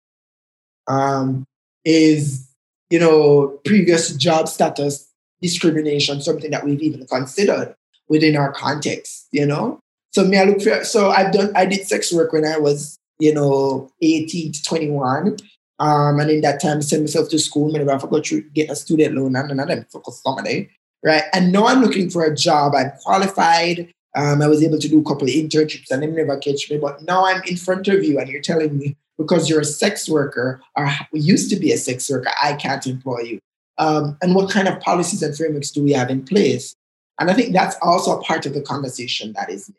[0.89, 1.45] Um,
[1.85, 2.53] is
[2.93, 5.09] you know, previous job status
[5.41, 7.75] discrimination something that we've even considered
[8.07, 9.81] within our context, you know?
[10.13, 12.99] So me, I look for, so I've done, I did sex work when I was,
[13.19, 15.37] you know, 18 to 21.
[15.79, 18.71] Um, and in that time, I sent myself to school, and I forgot to get
[18.71, 20.71] a student loan and then focus somebody,
[21.05, 21.25] right?
[21.33, 22.75] And now I'm looking for a job.
[22.75, 23.93] I'm qualified.
[24.15, 26.77] Um, I was able to do a couple of internships and they never catch me.
[26.77, 30.09] But now I'm in front of you and you're telling me, because you're a sex
[30.09, 33.39] worker or used to be a sex worker, I can't employ you.
[33.79, 36.75] Um, and what kind of policies and frameworks do we have in place?
[37.19, 39.71] And I think that's also a part of the conversation that is.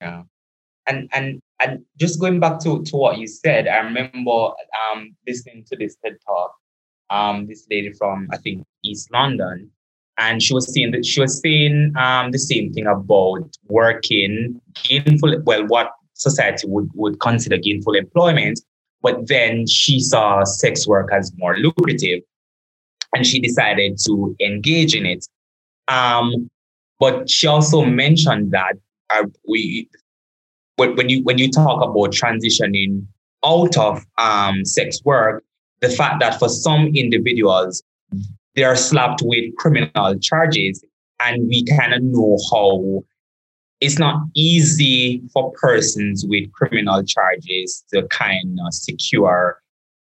[0.00, 0.22] Yeah.
[0.86, 4.30] And and and just going back to, to what you said, I remember
[4.92, 6.54] um, listening to this TED talk.
[7.10, 9.70] Um, this lady from I think East London,
[10.18, 15.42] and she was saying that she was saying um, the same thing about working gainful.
[15.44, 18.60] Well, what society would, would consider gainful employment.
[19.02, 22.22] But then she saw sex work as more lucrative
[23.14, 25.26] and she decided to engage in it.
[25.88, 26.50] Um,
[26.98, 28.76] but she also mentioned that
[29.48, 29.88] we,
[30.76, 33.06] when you when you talk about transitioning
[33.44, 35.44] out of um, sex work,
[35.80, 37.82] the fact that for some individuals
[38.54, 40.84] they are slapped with criminal charges,
[41.20, 43.04] and we kind of know how
[43.80, 49.60] it's not easy for persons with criminal charges to kind of secure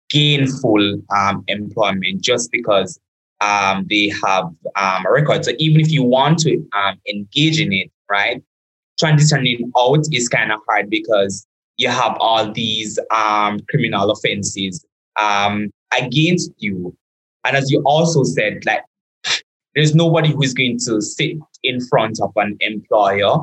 [0.09, 2.99] gainful um, employment just because
[3.41, 5.45] um, they have um, a record.
[5.45, 8.41] So even if you want to um, engage in it, right,
[9.01, 11.45] transitioning out is kind of hard because
[11.77, 14.85] you have all these um, criminal offenses
[15.19, 16.95] um, against you.
[17.45, 18.83] And as you also said, like
[19.75, 23.37] there's nobody who is going to sit in front of an employer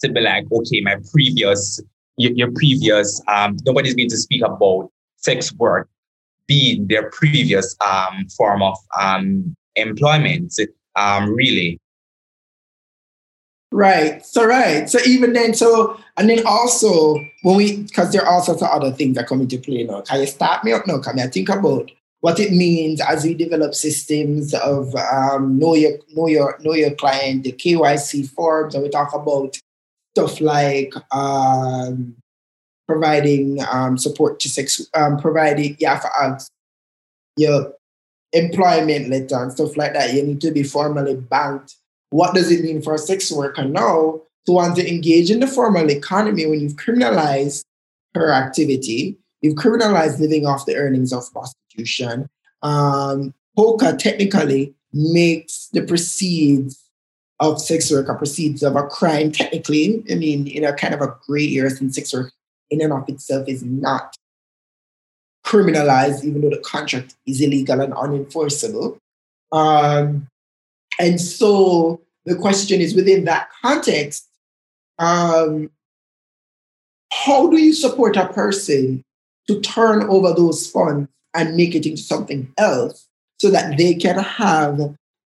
[0.00, 1.80] to be like, okay, my previous,
[2.16, 5.88] your, your previous, um, nobody's going to speak about sex work
[6.46, 10.54] being their previous um, form of um, employment,
[10.96, 11.80] um, really.
[13.72, 14.24] Right.
[14.24, 14.88] So right.
[14.88, 18.68] So even then, so and then also when we because there are all sorts of
[18.68, 20.02] other things that come into play now.
[20.02, 20.98] Can you start me up now?
[20.98, 25.98] Can I think about what it means as we develop systems of um, know your
[26.14, 29.58] know your know your client, the KYC forms, and we talk about
[30.14, 32.14] stuff like um,
[32.86, 36.38] providing um, support to sex, um, providing yeah for
[37.38, 37.72] your
[38.34, 40.12] employment letter and stuff like that.
[40.12, 41.76] You need to be formally banked
[42.12, 45.46] what does it mean for a sex worker now to want to engage in the
[45.46, 47.64] formal economy when you've criminalized
[48.14, 49.16] her activity?
[49.40, 52.28] You've criminalized living off the earnings of prostitution.
[52.62, 53.34] Um,
[53.98, 56.78] technically makes the proceeds
[57.40, 60.04] of sex work a proceeds of a crime, technically.
[60.10, 62.32] I mean, in a kind of a gray area since sex work
[62.70, 64.14] in and of itself is not
[65.44, 68.98] criminalized, even though the contract is illegal and unenforceable.
[69.50, 70.28] Um,
[70.98, 74.28] and so the question is within that context,
[74.98, 75.70] um,
[77.12, 79.04] how do you support a person
[79.48, 84.18] to turn over those funds and make it into something else so that they can
[84.18, 84.78] have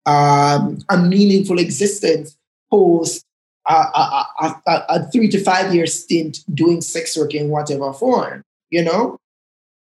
[0.06, 2.38] um, a meaningful existence
[2.72, 3.26] post
[3.68, 8.44] a, a, a, a, three to five year stint doing sex work in whatever form,
[8.70, 9.18] you know?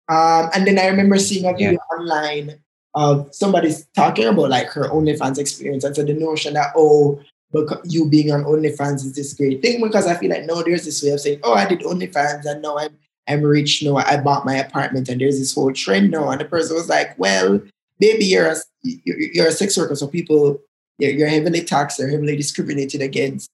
[0.09, 1.97] Um, and then I remember seeing a video yeah.
[1.97, 2.61] online
[2.95, 7.21] uh, somebody's talking about like her OnlyFans experience and so the notion that oh
[7.53, 10.85] but you being on OnlyFans is this great thing because I feel like no, there's
[10.85, 12.97] this way of saying, oh, I did OnlyFans and now I'm
[13.29, 13.97] I'm rich now.
[13.97, 16.31] I bought my apartment and there's this whole trend now.
[16.31, 17.61] And the person was like, well,
[18.01, 20.61] maybe you're a you're a sex worker, so people
[20.99, 23.51] you're, you're heavily taxed, they're heavily discriminated against.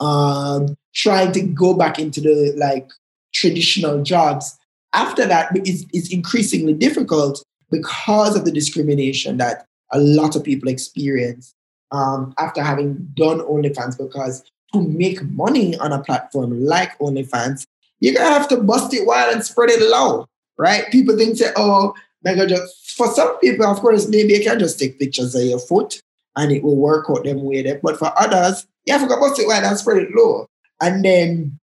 [0.00, 2.88] Um, trying to go back into the like
[3.34, 4.56] traditional jobs
[4.94, 10.68] after that is is increasingly difficult because of the discrimination that a lot of people
[10.68, 11.54] experience
[11.90, 13.96] um, after having done OnlyFans.
[13.98, 17.66] Because to make money on a platform like OnlyFans,
[18.00, 20.26] you're gonna have to bust it wide and spread it low,
[20.56, 20.90] right?
[20.90, 24.78] People think say, oh, mega just for some people, of course, maybe you can just
[24.78, 26.00] take pictures of your foot
[26.36, 27.80] and it will work out them way there.
[27.82, 30.46] But for others, you have to bust it wide and spread it low.
[30.80, 31.58] And then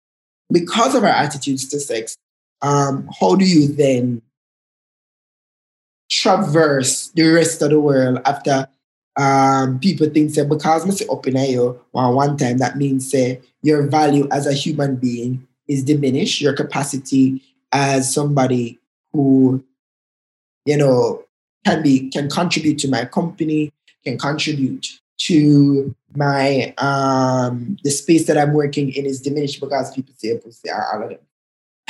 [0.51, 2.17] because of our attitudes to sex,
[2.63, 4.23] um, how do you then
[6.13, 8.69] traverse the rest of the world after
[9.17, 13.11] um, people think say because I say up in you one one time that means
[13.11, 18.79] say your value as a human being is diminished, your capacity as somebody
[19.13, 19.65] who
[20.67, 21.25] you know
[21.65, 23.73] can be can contribute to my company,
[24.05, 24.87] can contribute
[25.19, 30.39] to my um the space that I'm working in is diminished because people say
[30.71, 31.19] all of them.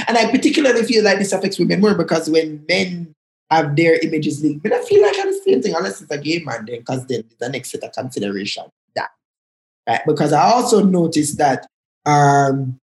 [0.06, 3.14] And I particularly feel like this affects women more because when men
[3.56, 4.62] have their images leaked.
[4.62, 7.06] But I feel like I'm the same thing, unless it's a gay man, then because
[7.06, 8.64] then the next set of consideration.
[8.94, 9.10] That
[9.88, 10.00] right?
[10.06, 11.66] Because I also noticed that
[12.06, 12.78] um,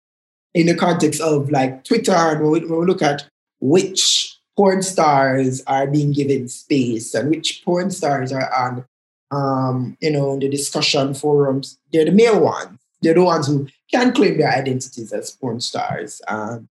[0.54, 3.28] in the context of like Twitter, and when we, when we look at
[3.61, 8.85] which porn stars are being given space and which porn stars are on
[9.31, 12.78] um, you know, the discussion forums, they're the male ones.
[13.02, 16.20] They're the ones who can claim their identities as porn stars.
[16.26, 16.68] Um,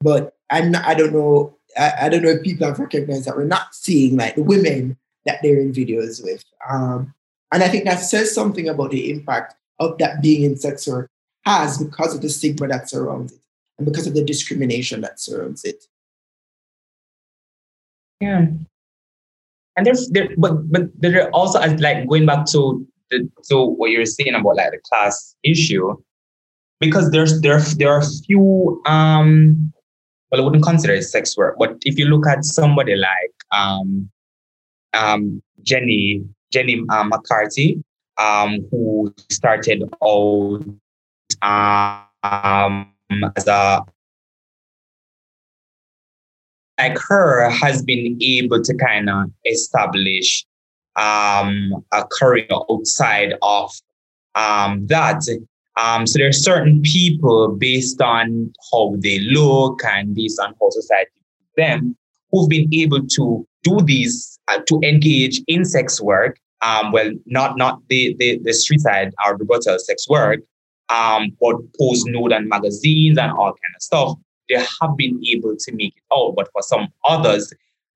[0.00, 3.36] but I'm not, I don't know I, I, don't know if people have recognized that
[3.36, 6.44] we're not seeing like the women that they're in videos with.
[6.68, 7.14] Um,
[7.52, 11.10] and I think that says something about the impact of that being in sex work
[11.44, 13.40] has because of the stigma that surrounds it
[13.78, 15.84] and because of the discrimination that surrounds it.
[18.20, 18.46] Yeah.
[19.76, 23.90] And there's there but but there are also like going back to the to what
[23.90, 25.96] you're saying about like the class issue,
[26.80, 29.72] because there's there there are a few um
[30.30, 34.10] well, I wouldn't consider it sex work, but if you look at somebody like um,
[34.94, 37.82] um, Jenny Jenny uh, McCarthy,
[38.18, 40.64] um, who started out
[42.22, 42.92] um,
[43.36, 43.84] as a
[46.78, 50.46] like her has been able to kind of establish
[50.96, 53.72] um, a career outside of
[54.34, 55.22] um, that
[55.78, 60.70] um, so there are certain people based on how they look and based on how
[60.70, 61.10] society
[61.56, 61.96] them
[62.32, 66.38] who've been able to do these uh, to engage in sex work.
[66.62, 70.40] Um, well, not not the, the the street side or brutal sex work,
[70.88, 74.18] um, but post nude and magazines and all kind of stuff,
[74.48, 76.34] they have been able to make it out.
[76.34, 77.52] But for some others,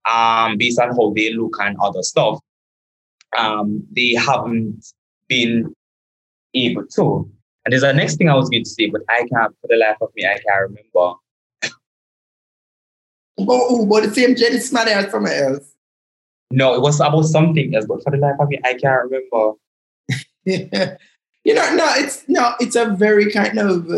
[0.08, 2.38] um, based on how they look and other stuff,
[3.36, 4.84] um, they haven't
[5.28, 5.74] been
[6.54, 7.30] able to.
[7.64, 9.76] And there's the next thing I was going to say, but I can't, for the
[9.76, 11.18] life of me, I can't remember.
[13.38, 15.72] oh, but the same Jenny Smiley or somewhere else?
[16.50, 19.52] No, it was about something else, but for the life of me, I can't remember.
[20.44, 20.96] yeah.
[21.44, 23.90] You know, no, it's no, it's a very kind of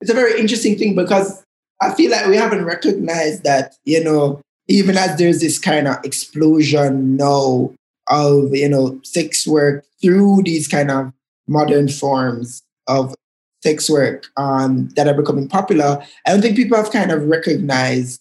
[0.00, 1.44] it's a very interesting thing because
[1.82, 6.02] I feel like we haven't recognized that, you know, even as there's this kind of
[6.04, 7.74] explosion now
[8.08, 11.12] of, you know, sex work through these kind of
[11.48, 13.14] modern forms of
[13.62, 18.20] sex work um, that are becoming popular, I don't think people have kind of recognized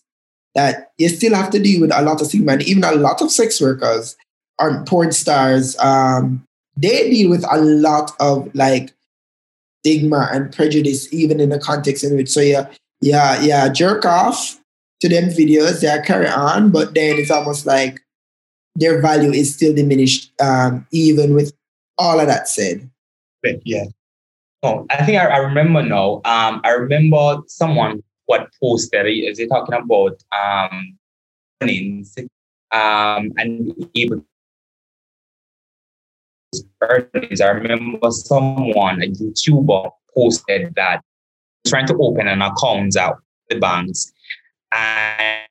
[0.55, 2.53] that you still have to deal with a lot of stigma.
[2.53, 4.15] And even a lot of sex workers
[4.59, 6.43] or porn stars, um,
[6.77, 8.93] they deal with a lot of like
[9.79, 12.69] stigma and prejudice, even in the context in which, so yeah,
[13.01, 14.59] yeah, yeah, jerk off
[15.01, 17.99] to them videos, they carry on, but then it's almost like
[18.75, 21.53] their value is still diminished, um, even with
[21.97, 22.89] all of that said.
[23.43, 23.85] But yeah.
[24.63, 26.21] Oh, I think I, I remember now.
[26.25, 30.97] Um, I remember someone what posted is they talking about um
[31.61, 32.15] earnings
[32.71, 34.23] um and able
[36.81, 37.41] earnings.
[37.41, 41.01] I remember someone, a YouTuber, posted that
[41.65, 43.15] trying to open an account at
[43.49, 44.11] the banks
[44.71, 45.47] and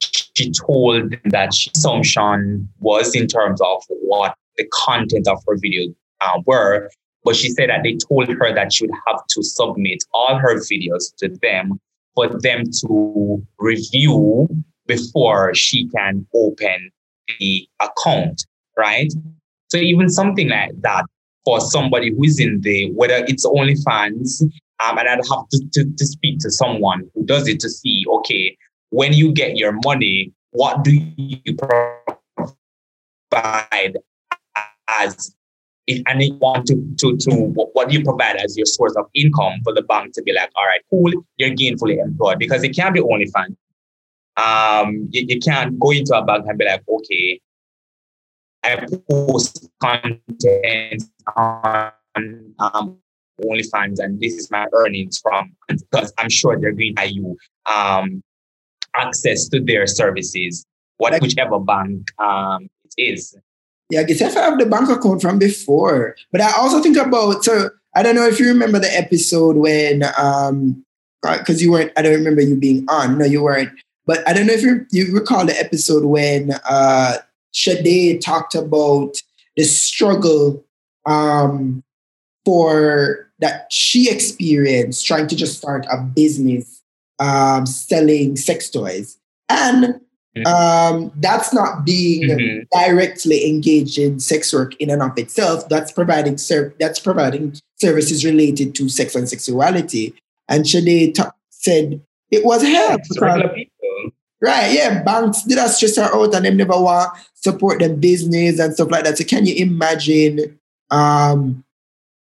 [0.00, 6.40] she told that assumption was in terms of what the content of her video uh,
[6.46, 6.90] were.
[7.24, 10.56] But she said that they told her that she would have to submit all her
[10.56, 11.80] videos to them
[12.14, 14.48] for them to review
[14.86, 16.90] before she can open
[17.38, 18.46] the account,
[18.76, 19.12] right?
[19.68, 21.04] So even something like that
[21.44, 24.42] for somebody who is in the, whether it's OnlyFans,
[24.84, 28.04] um, and I'd have to, to, to speak to someone who does it to see,
[28.08, 28.56] okay,
[28.90, 31.56] when you get your money, what do you
[33.30, 33.98] provide
[34.98, 35.34] as
[35.86, 37.30] if and they want to, to, to
[37.72, 40.50] what do you provide as your source of income for the bank to be like,
[40.54, 43.56] all right, cool, you're gainfully employed because it can't be OnlyFans.
[44.36, 47.40] Um, you, you can't go into a bank and be like, okay,
[48.62, 51.02] I post content
[51.34, 51.92] on
[52.58, 52.98] um,
[53.42, 57.36] OnlyFans and this is my earnings from, because I'm sure they're going to you
[57.66, 58.22] um,
[58.94, 60.66] access to their services,
[60.98, 63.36] what, whichever bank um, it is.
[63.90, 66.16] Yeah, guess I have the bank account from before.
[66.30, 70.04] But I also think about so I don't know if you remember the episode when
[70.16, 70.84] um
[71.22, 73.18] because you weren't I don't remember you being on.
[73.18, 73.70] No, you weren't.
[74.06, 77.16] But I don't know if you you recall the episode when uh
[77.52, 79.20] Sade talked about
[79.56, 80.64] the struggle
[81.06, 81.82] um
[82.44, 86.80] for that she experienced trying to just start a business
[87.18, 89.18] um selling sex toys.
[89.48, 90.00] And.
[90.46, 92.78] Um, that's not being mm-hmm.
[92.78, 95.68] directly engaged in sex work in and of itself.
[95.68, 100.14] That's providing ser- that's providing services related to sex and sexuality.
[100.48, 102.00] And Sade t- said
[102.30, 103.00] it was help.
[104.42, 108.58] Right, yeah, banks did that stress her out and them never want support them business
[108.58, 109.18] and stuff like that.
[109.18, 110.58] So can you imagine
[110.90, 111.64] um,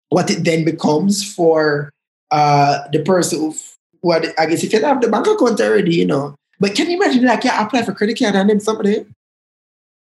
[0.10, 1.92] what it then becomes for
[2.32, 3.56] uh, the person who,
[4.02, 6.98] what I guess if you have the bank account already, you know, but can you
[6.98, 9.06] imagine like yeah, I apply for credit card and then somebody?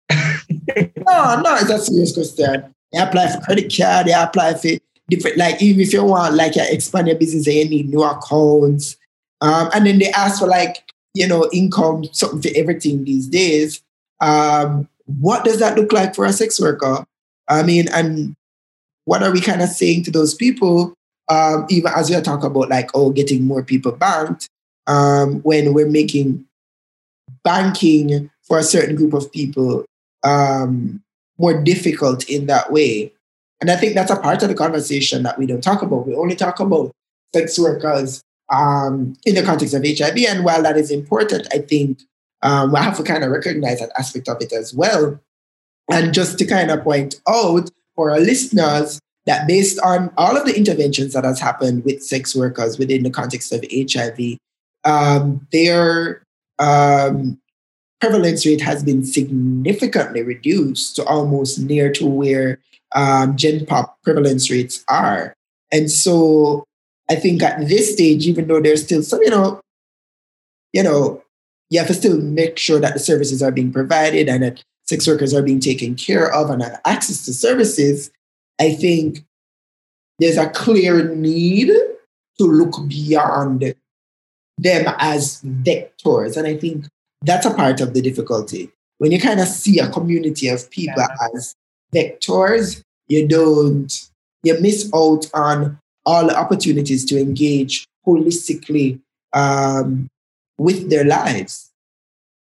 [0.12, 2.74] no, no, it's a serious question.
[2.92, 4.70] You apply for credit card, you apply for
[5.10, 8.04] different like even if you want like you expand your business and you need new
[8.04, 8.98] accounts.
[9.42, 10.84] Um, and then they ask for like,
[11.14, 13.82] you know, income, something for everything these days.
[14.22, 17.06] Um, what does that look like for a sex worker?
[17.48, 18.36] I mean, and
[19.06, 20.94] what are we kind of saying to those people?
[21.28, 24.50] Um, even as we are talking about like, oh, getting more people banked,
[24.88, 26.46] um, when we're making
[27.44, 29.86] banking for a certain group of people
[30.24, 31.02] um,
[31.38, 33.12] more difficult in that way.
[33.62, 36.08] And I think that's a part of the conversation that we don't talk about.
[36.08, 36.92] We only talk about
[37.34, 38.22] sex workers
[38.52, 40.18] um, in the context of HIV.
[40.28, 42.00] And while that is important, I think
[42.42, 45.20] um, we have to kind of recognize that aspect of it as well.
[45.92, 50.46] And just to kind of point out for our listeners that based on all of
[50.46, 54.38] the interventions that has happened with sex workers within the context of HIV,
[54.86, 56.24] um, their
[56.60, 57.40] um,
[58.00, 62.60] prevalence rate has been significantly reduced to almost near to where
[62.94, 65.34] um, Gen Pop prevalence rates are.
[65.72, 66.64] And so
[67.10, 69.60] I think at this stage, even though there's still some, you know,
[70.72, 71.24] you know,
[71.70, 75.08] you have to still make sure that the services are being provided and that sex
[75.08, 78.12] workers are being taken care of and have access to services.
[78.60, 79.26] I think
[80.20, 81.68] there's a clear need
[82.38, 83.74] to look beyond
[84.58, 86.38] them as vectors.
[86.38, 86.86] And I think
[87.22, 88.72] that's a part of the difficulty.
[88.98, 91.28] When you kind of see a community of people yeah.
[91.36, 91.54] as
[91.94, 93.92] vectors, you don't,
[94.44, 99.00] you miss out on all the opportunities to engage holistically
[99.34, 100.08] um,
[100.58, 101.72] with their lives.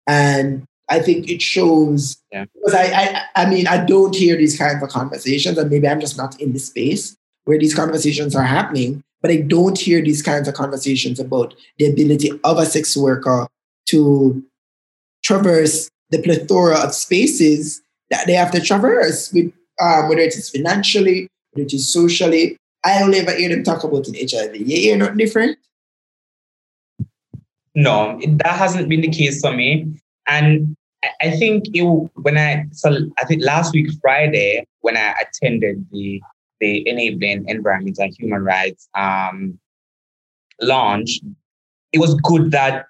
[0.06, 2.46] And I think it shows yeah.
[2.54, 6.00] because I, I I mean I don't hear these kinds of conversations, and maybe I'm
[6.00, 9.02] just not in the space where these conversations are happening.
[9.22, 13.48] But I don't hear these kinds of conversations about the ability of a sex worker
[13.88, 14.44] to
[15.24, 19.52] traverse the plethora of spaces that they have to traverse with
[19.82, 22.58] um, whether it is financially, whether it is socially.
[22.86, 24.56] I only ever hear them talk about in HIV.
[24.56, 25.58] You hear not different?
[27.76, 30.00] No, that hasn't been the case for me.
[30.28, 30.76] And
[31.22, 31.84] I think it,
[32.16, 36.22] when I so I think last week Friday when I attended the
[36.60, 39.58] the enabling environment and human rights um,
[40.62, 41.20] launch,
[41.94, 42.86] it was good that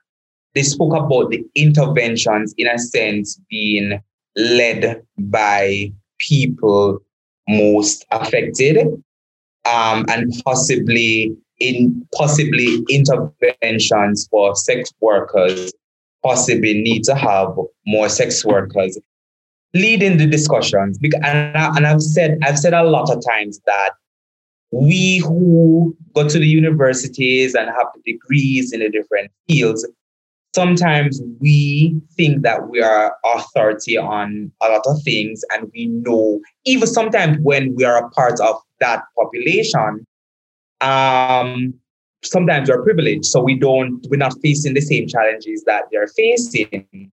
[0.55, 4.01] they spoke about the interventions in a sense being
[4.35, 6.99] led by people
[7.47, 8.87] most affected
[9.65, 15.73] um, and possibly in possibly interventions for sex workers
[16.23, 17.49] possibly need to have
[17.85, 18.97] more sex workers
[19.73, 20.97] leading the discussions.
[21.01, 23.91] And, I, and I've said I've said a lot of times that
[24.71, 29.87] we who go to the universities and have degrees in the different fields,
[30.53, 36.41] sometimes we think that we are authority on a lot of things, and we know
[36.65, 40.05] even sometimes when we are a part of that population,
[40.81, 41.73] um,
[42.23, 47.11] sometimes we're privileged, so we don't, we're not facing the same challenges that they're facing.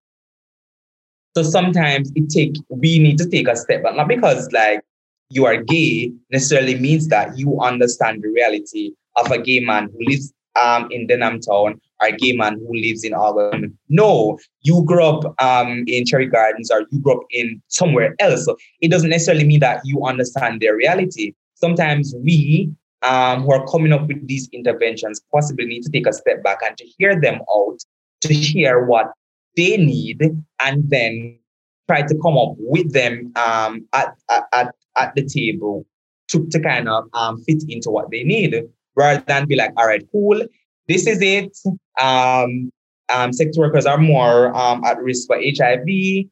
[1.35, 4.82] So sometimes it take we need to take a step back, not because like
[5.30, 9.99] you are gay necessarily means that you understand the reality of a gay man who
[10.07, 10.32] lives
[10.62, 13.76] um, in Denham Town or a gay man who lives in Auburn.
[13.89, 18.45] No, you grew up um, in Cherry Gardens or you grew up in somewhere else.
[18.45, 21.35] So it doesn't necessarily mean that you understand their reality.
[21.55, 22.70] Sometimes we
[23.03, 26.59] um, who are coming up with these interventions possibly need to take a step back
[26.64, 27.78] and to hear them out,
[28.22, 29.12] to hear what
[29.57, 30.22] they need,
[30.62, 31.38] and then
[31.86, 34.14] try to come up with them um, at,
[34.52, 35.86] at, at the table
[36.28, 38.55] to, to kind of um, fit into what they need
[38.96, 40.40] rather than be like, all right, cool,
[40.88, 41.57] this is it.
[42.00, 42.70] Um,
[43.09, 46.26] um, sex workers are more um, at risk for HIV.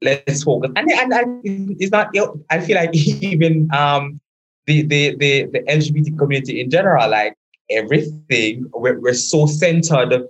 [0.00, 0.70] Let's focus.
[0.76, 1.42] And, and,
[1.80, 2.14] it's not,
[2.50, 4.20] I feel like even um,
[4.66, 7.34] the, the, the, the LGBT community in general, like
[7.70, 10.28] everything, we're, we're so centered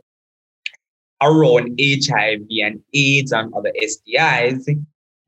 [1.22, 4.64] around HIV and AIDS and other STIs,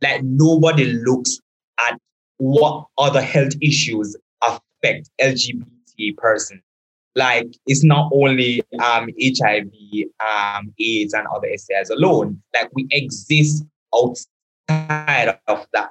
[0.03, 1.41] like nobody looks
[1.89, 1.99] at
[2.39, 6.63] what other health issues affect LGBT persons.
[7.17, 9.67] Like it's not only um, HIV,
[10.21, 12.41] um, AIDS, and other STIs alone.
[12.55, 13.65] Like we exist
[13.95, 15.91] outside of that.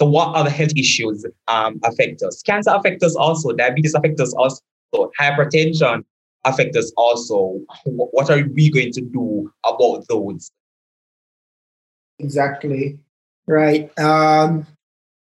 [0.00, 2.42] So what other health issues um, affect us?
[2.42, 3.52] Cancer affects us also.
[3.52, 4.60] Diabetes affects us also.
[5.20, 6.04] Hypertension
[6.44, 7.60] affect us also.
[7.84, 10.50] What are we going to do about those?
[12.18, 12.98] Exactly.
[13.46, 13.96] Right.
[13.98, 14.66] Um,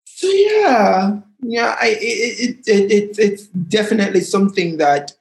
[0.05, 5.13] so yeah, yeah, I, it, it, it, it, it's definitely something that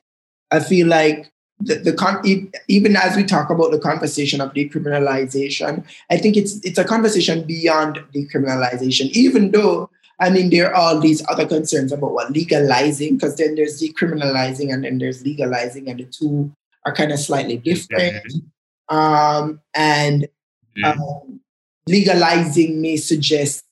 [0.50, 2.22] I feel like the, the con-
[2.68, 7.44] even as we talk about the conversation of decriminalization, I think it's it's a conversation
[7.44, 9.10] beyond decriminalization.
[9.10, 9.90] Even though
[10.20, 14.72] I mean there are all these other concerns about what legalizing, because then there's decriminalizing
[14.72, 16.52] and then there's legalizing, and the two
[16.84, 18.24] are kind of slightly different.
[18.26, 18.96] Mm-hmm.
[18.96, 20.28] Um, and
[20.76, 21.00] mm-hmm.
[21.00, 21.40] um,
[21.88, 23.64] legalizing may suggest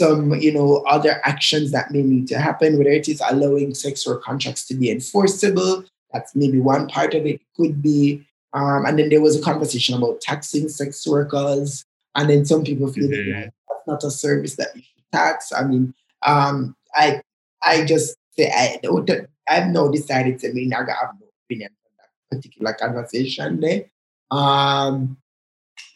[0.00, 4.06] some, you know, other actions that may need to happen, whether it is allowing sex
[4.06, 7.40] work contracts to be enforceable, that's maybe one part of it.
[7.56, 11.84] Could be, um, and then there was a conversation about taxing sex workers,
[12.14, 13.30] and then some people feel mm-hmm.
[13.32, 14.82] that that's not a service that you
[15.12, 15.52] tax.
[15.52, 17.22] I mean, um, I
[17.62, 19.10] I just say I don't.
[19.48, 20.88] I've now decided to mean I have
[21.20, 23.90] no opinion on that particular conversation there.
[24.30, 25.18] Um,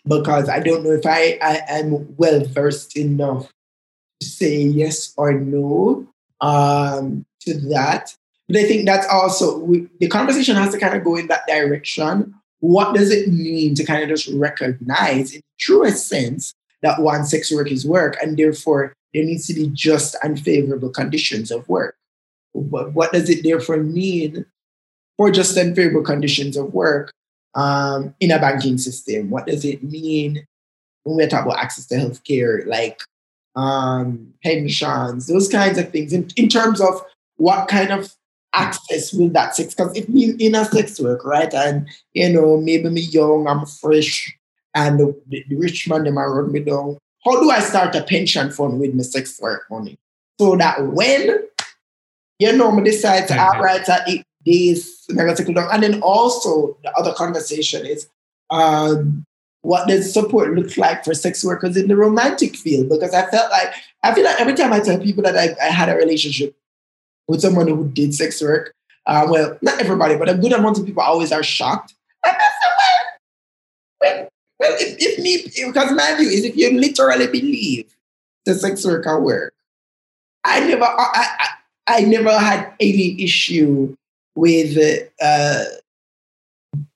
[0.07, 3.51] because I don't know if I, I am well versed enough
[4.21, 6.07] to say yes or no
[6.41, 8.15] um, to that.
[8.49, 11.47] But I think that's also we, the conversation has to kind of go in that
[11.49, 12.35] direction.
[12.61, 17.25] What does it mean to kind of just recognize, in the truest sense, that one
[17.25, 21.67] sex work is work, and therefore there needs to be just and favorable conditions of
[21.71, 21.97] work?
[22.55, 24.45] But what does it therefore mean
[25.17, 27.13] for just and favorable conditions of work
[27.55, 29.31] um, in a banking system?
[29.31, 30.47] What does it mean
[31.05, 33.01] when we talk about access to healthcare, like
[33.55, 37.03] um, pensions, those kinds of things, in, in terms of
[37.37, 38.15] what kind of
[38.53, 39.75] access will that sex?
[39.75, 43.65] Because if me in a sex work, right, and you know, maybe me young, I'm
[43.65, 44.37] fresh,
[44.75, 46.99] and the, the rich man them around me down.
[47.27, 49.99] How do I start a pension fund with my sex work money?
[50.41, 51.41] So that when
[52.39, 53.57] you know me decide to mm-hmm.
[53.57, 55.19] all right at eight days, and
[55.83, 58.09] then also the other conversation is
[58.51, 59.25] um,
[59.63, 62.89] what does support look like for sex workers in the romantic field?
[62.89, 63.75] Because I felt like
[64.05, 66.55] I feel like every time I tell people that I, I had a relationship
[67.27, 68.73] with someone who did sex work,
[69.07, 71.95] uh, well, not everybody, but a good amount of people always are shocked.
[72.25, 72.37] And
[74.01, 74.29] well,
[74.59, 77.95] well, if, if me, because my view is if you literally believe
[78.45, 79.53] the sex worker work,
[80.45, 81.49] I never, I, I,
[81.89, 83.95] I never had any issue
[84.35, 84.77] with
[85.21, 85.65] uh,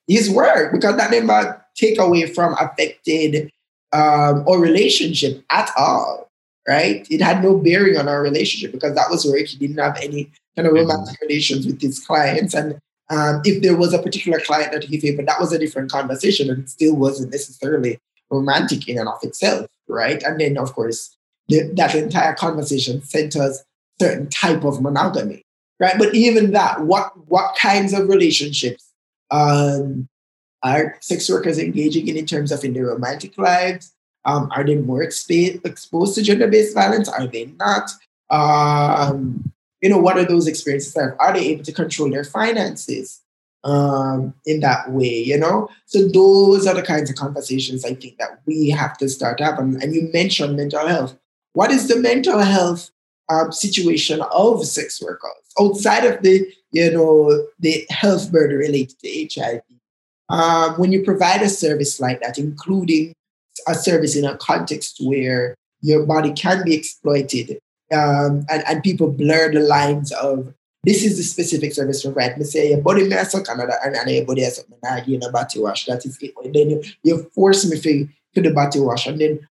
[0.07, 3.51] his work because that never take away from affected
[3.93, 6.29] um, or relationship at all,
[6.67, 7.05] right?
[7.09, 9.45] It had no bearing on our relationship because that was work.
[9.45, 10.89] He didn't have any kind of mm-hmm.
[10.89, 11.25] romantic mm-hmm.
[11.27, 12.53] relations with his clients.
[12.53, 15.91] And um, if there was a particular client that he favored, that was a different
[15.91, 17.99] conversation and still wasn't necessarily
[18.29, 20.23] romantic in and of itself, right?
[20.23, 21.15] And then, of course,
[21.49, 23.63] the, that entire conversation centers
[23.99, 25.43] certain type of monogamy,
[25.79, 25.97] right?
[25.97, 28.91] But even that, what what kinds of relationships
[29.29, 30.07] um,
[30.63, 33.93] are sex workers engaging in in terms of in their romantic lives?
[34.25, 37.09] Um, are they more exp- exposed to gender-based violence?
[37.09, 37.91] Are they not?
[38.29, 39.51] Um,
[39.81, 41.09] you know, what are those experiences like?
[41.19, 43.21] Are they able to control their finances
[43.63, 45.21] um, in that way?
[45.23, 49.09] You know, so those are the kinds of conversations I think that we have to
[49.09, 49.81] start having.
[49.81, 51.17] And you mentioned mental health.
[51.53, 52.91] What is the mental health
[53.29, 59.29] um, situation of sex workers outside of the, you know, the health burden related to
[59.33, 59.61] HIV?
[60.29, 63.13] Um, when you provide a service like that, including
[63.67, 67.59] a service in a context where your body can be exploited
[67.91, 72.37] um, and, and people blur the lines of this is the specific service provided.
[72.37, 75.31] Me say your body may suck another and your body has something I give a
[75.31, 75.85] body wash.
[75.85, 76.33] That is it.
[76.43, 79.05] And then you, you force me to, to the body wash.
[79.05, 79.47] And then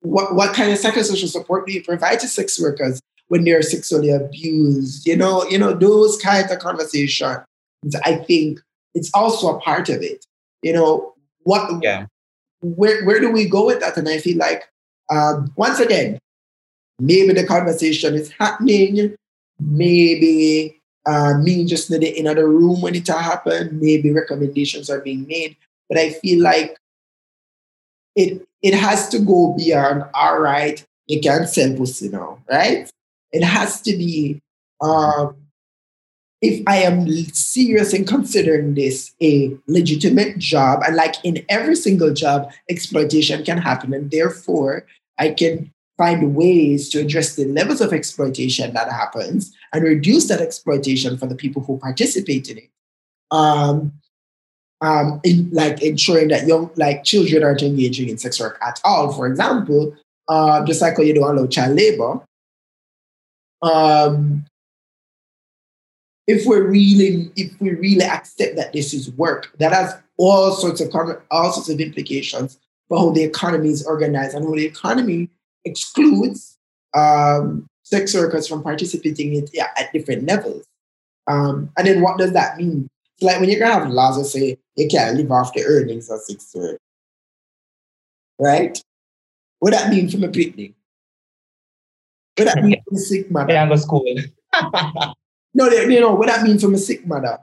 [0.00, 4.10] what, what kind of psychosocial support do you provide to sex workers when they're sexually
[4.10, 5.06] abused?
[5.06, 7.44] You know, you know, those kinds of conversations
[8.04, 8.60] I think
[8.94, 10.24] it's also a part of it.
[10.62, 12.06] You know, what yeah.
[12.60, 13.96] where where do we go with that?
[13.96, 14.64] And I feel like
[15.10, 16.18] um, once again,
[17.00, 19.14] maybe the conversation is happening,
[19.58, 25.56] maybe uh, me just in another room when it happened, maybe recommendations are being made.
[25.88, 26.76] But I feel like
[28.14, 32.90] it it has to go beyond all right, you can't sell pussy now, right?
[33.32, 34.40] It has to be
[34.80, 35.36] um,
[36.42, 42.12] if I am serious in considering this a legitimate job, and like in every single
[42.12, 44.86] job, exploitation can happen, and therefore
[45.18, 50.40] I can find ways to address the levels of exploitation that happens and reduce that
[50.40, 52.70] exploitation for the people who participate in it.
[53.30, 53.92] Um,
[54.80, 59.12] um, in, like ensuring that young, like children aren't engaging in sex work at all.
[59.12, 59.94] For example,
[60.26, 62.24] uh, just like you don't allow child labor,
[63.60, 64.46] um,
[66.26, 70.80] if we're really if we really accept that this is work, that has all sorts
[70.80, 70.94] of
[71.30, 75.28] all sorts of implications for how the economy is organized and how the economy
[75.64, 76.58] excludes
[76.94, 80.64] um, sex workers from participating in yeah, at different levels.
[81.26, 82.88] Um, and then what does that mean?
[83.16, 86.10] It's like when you're gonna have laws that say you can't live off the earnings
[86.10, 86.78] of sex work,
[88.38, 88.80] right?
[89.58, 90.72] What that mean from a picnic?
[92.36, 93.52] What that mean from a sick mother?
[93.52, 94.04] Yeah, go school.
[95.52, 97.38] No, they, you know what that means from a sick mother.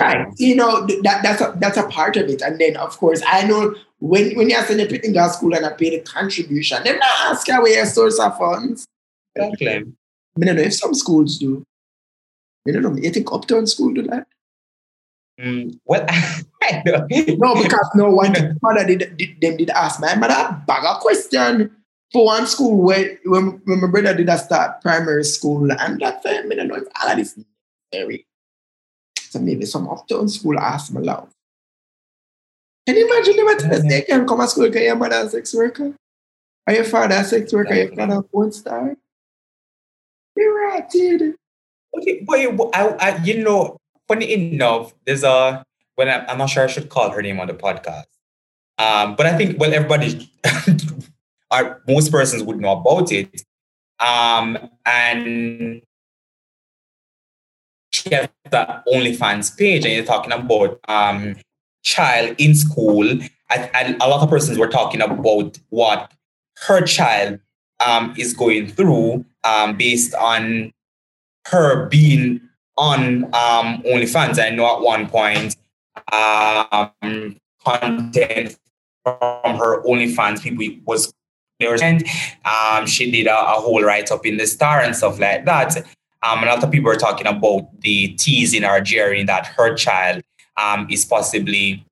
[0.00, 0.26] Right.
[0.36, 2.42] You know, that, that's a that's a part of it.
[2.42, 5.72] And then of course I know when when you're sending people to school and I
[5.72, 8.86] pay the contribution, they're not asking where your source of funds.
[9.36, 9.68] Exactly.
[9.68, 11.64] I don't know if some schools do.
[12.66, 12.96] I don't know.
[12.96, 14.26] You think Uptown School do that?
[15.40, 16.06] Mm, well,
[16.86, 21.74] no, because no one mother did, did, them did ask my mother bag a question
[22.12, 26.22] for one school where when, when my brother did a start primary school and that
[26.22, 27.36] time, I don't know if all of this
[27.92, 28.26] necessary.
[29.34, 31.28] So maybe some uptown school asked me love.
[32.86, 35.28] Can you imagine them at the day can come to school because your mother a
[35.28, 35.92] sex worker?
[36.68, 38.94] Or your father a sex worker, your father a porn star?
[40.36, 41.34] You're right, dude.
[41.98, 43.76] Okay, but I, I, you know,
[44.06, 45.64] funny enough, there's a,
[45.96, 48.04] when I'm, I'm not sure I should call her name on the podcast.
[48.78, 50.30] Um, but I think, well, everybody
[51.52, 53.42] or most persons would know about it.
[53.98, 55.82] Um, and
[57.94, 61.36] she has the OnlyFans page, and you're talking about um,
[61.82, 63.08] child in school,
[63.50, 66.12] and, a lot of persons were talking about what
[66.66, 67.38] her child
[67.84, 70.72] um, is going through, um, based on
[71.48, 72.40] her being
[72.76, 74.42] on um, OnlyFans.
[74.42, 75.56] I know at one point
[76.12, 78.58] um, content
[79.04, 81.12] from her OnlyFans people was
[81.60, 82.04] there and
[82.44, 85.86] um, she did a, a whole write up in the Star and stuff like that.
[86.24, 89.74] Um, and a lot of people are talking about the teasing or jeering that her
[89.74, 90.22] child
[90.56, 91.84] um, is possibly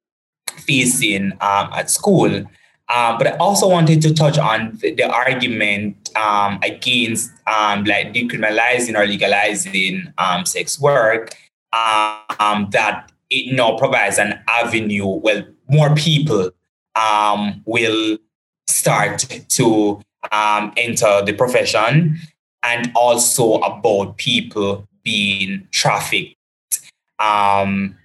[0.66, 2.44] facing um, at school.
[2.88, 8.12] Uh, but I also wanted to touch on the, the argument um, against um, like
[8.12, 11.34] decriminalizing or legalizing um, sex work
[11.72, 15.06] um, that it now provides an avenue.
[15.06, 16.50] Well, more people
[16.94, 18.18] um, will
[18.66, 19.18] start
[19.48, 22.18] to um, enter the profession,
[22.62, 26.36] and also about people being trafficked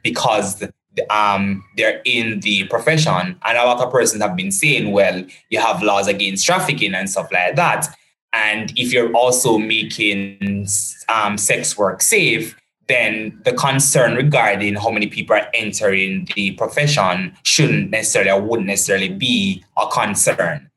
[0.04, 0.64] because
[1.10, 3.40] um, they're in the profession.
[3.44, 7.10] And a lot of persons have been saying, well, you have laws against trafficking and
[7.10, 7.88] stuff like that.
[8.34, 10.68] And if you're also making
[11.10, 12.56] um, sex work safe,
[12.88, 18.68] then the concern regarding how many people are entering the profession shouldn't necessarily or wouldn't
[18.68, 20.70] necessarily be a concern.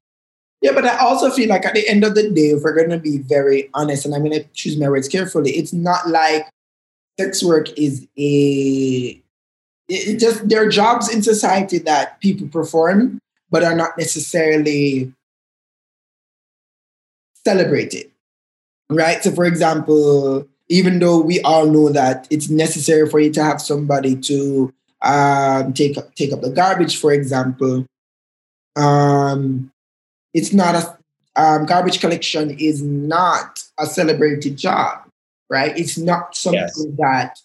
[0.60, 2.90] Yeah, but I also feel like at the end of the day, if we're going
[2.90, 6.46] to be very honest, and I'm going to choose my words carefully, it's not like
[7.20, 9.22] sex work is a
[9.88, 13.18] it, just there are jobs in society that people perform
[13.50, 15.12] but are not necessarily
[17.44, 18.10] celebrated
[18.90, 19.22] right?
[19.22, 23.60] So for example even though we all know that it's necessary for you to have
[23.60, 27.84] somebody to um, take up take up the garbage for example
[28.76, 29.70] um,
[30.34, 30.98] it's not a
[31.36, 35.02] um, garbage collection is not a celebrated job
[35.48, 36.86] right it's not something yes.
[36.98, 37.38] that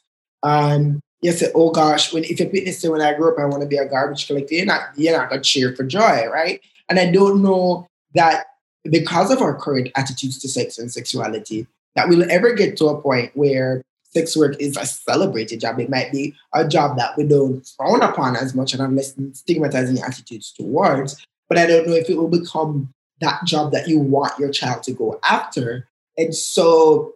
[0.43, 3.45] um, you say, oh gosh, when if a witness say when I grew up, I
[3.45, 6.61] want to be a garbage collector, you're not, you're not gonna cheer for joy, right?
[6.87, 8.45] And I don't know that
[8.83, 11.65] because of our current attitudes to sex and sexuality,
[11.95, 15.79] that we'll ever get to a point where sex work is a celebrated job.
[15.79, 19.15] It might be a job that we don't frown upon as much and have less
[19.33, 21.25] stigmatizing attitudes towards.
[21.47, 22.89] But I don't know if it will become
[23.21, 25.87] that job that you want your child to go after.
[26.17, 27.13] And so,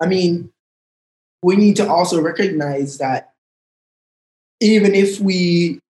[0.00, 0.50] I mean,
[1.42, 3.32] we need to also recognize that
[4.60, 5.80] even if we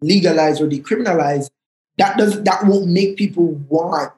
[0.00, 1.48] legalize or decriminalize,
[1.98, 4.12] that does that won't make people want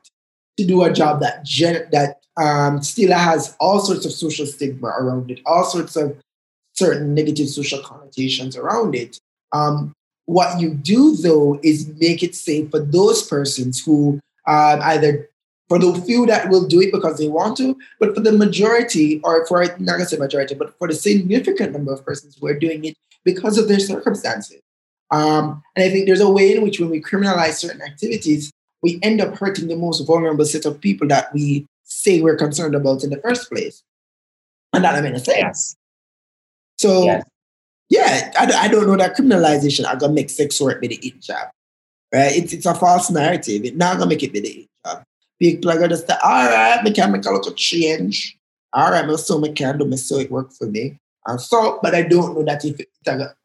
[0.56, 4.88] to do a job that gen- that um, still has all sorts of social stigma
[4.88, 6.16] around it, all sorts of
[6.74, 9.20] certain negative social connotations around it.
[9.52, 9.92] Um,
[10.26, 15.28] what you do though is make it safe for those persons who um, either
[15.68, 19.20] for the few that will do it because they want to, but for the majority,
[19.24, 22.58] or for not gonna say majority, but for the significant number of persons who are
[22.58, 24.60] doing it because of their circumstances.
[25.10, 28.52] Um, and I think there's a way in which when we criminalize certain activities,
[28.82, 32.74] we end up hurting the most vulnerable set of people that we say we're concerned
[32.74, 33.82] about in the first place.
[34.72, 35.38] And that I mean, say.
[35.38, 35.76] Yes.
[36.76, 37.24] So, yes.
[37.88, 41.20] Yeah, I, I don't know that criminalization are gonna make sex work be the it
[41.20, 41.48] job,
[42.12, 42.36] right?
[42.36, 43.64] It's it's a false narrative.
[43.64, 45.04] It's not gonna make it be the it job
[45.38, 48.36] people are gonna say, all right, me can make a little change.
[48.72, 50.98] All right, me so me can do so it work for me.
[51.26, 52.88] And so, but I don't know that if it,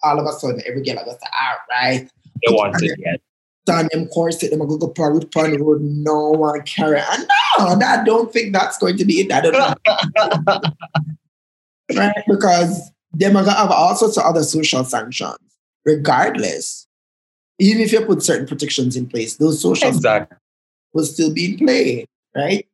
[0.04, 2.10] all of a sudden every girl I go say, all right.
[2.46, 3.22] They want it yet.
[3.66, 5.14] Done them course them go go upon
[5.52, 7.00] the road, no one carry.
[7.00, 7.28] And
[7.60, 9.32] no, I don't think that's going to be it.
[9.32, 9.76] I don't know.
[11.96, 12.24] right?
[12.28, 15.38] Because them are gonna have all sorts of other social sanctions,
[15.86, 16.88] regardless.
[17.60, 20.38] Even if you put certain protections in place, those social exactly
[20.93, 22.05] will still be in play,
[22.36, 22.68] right?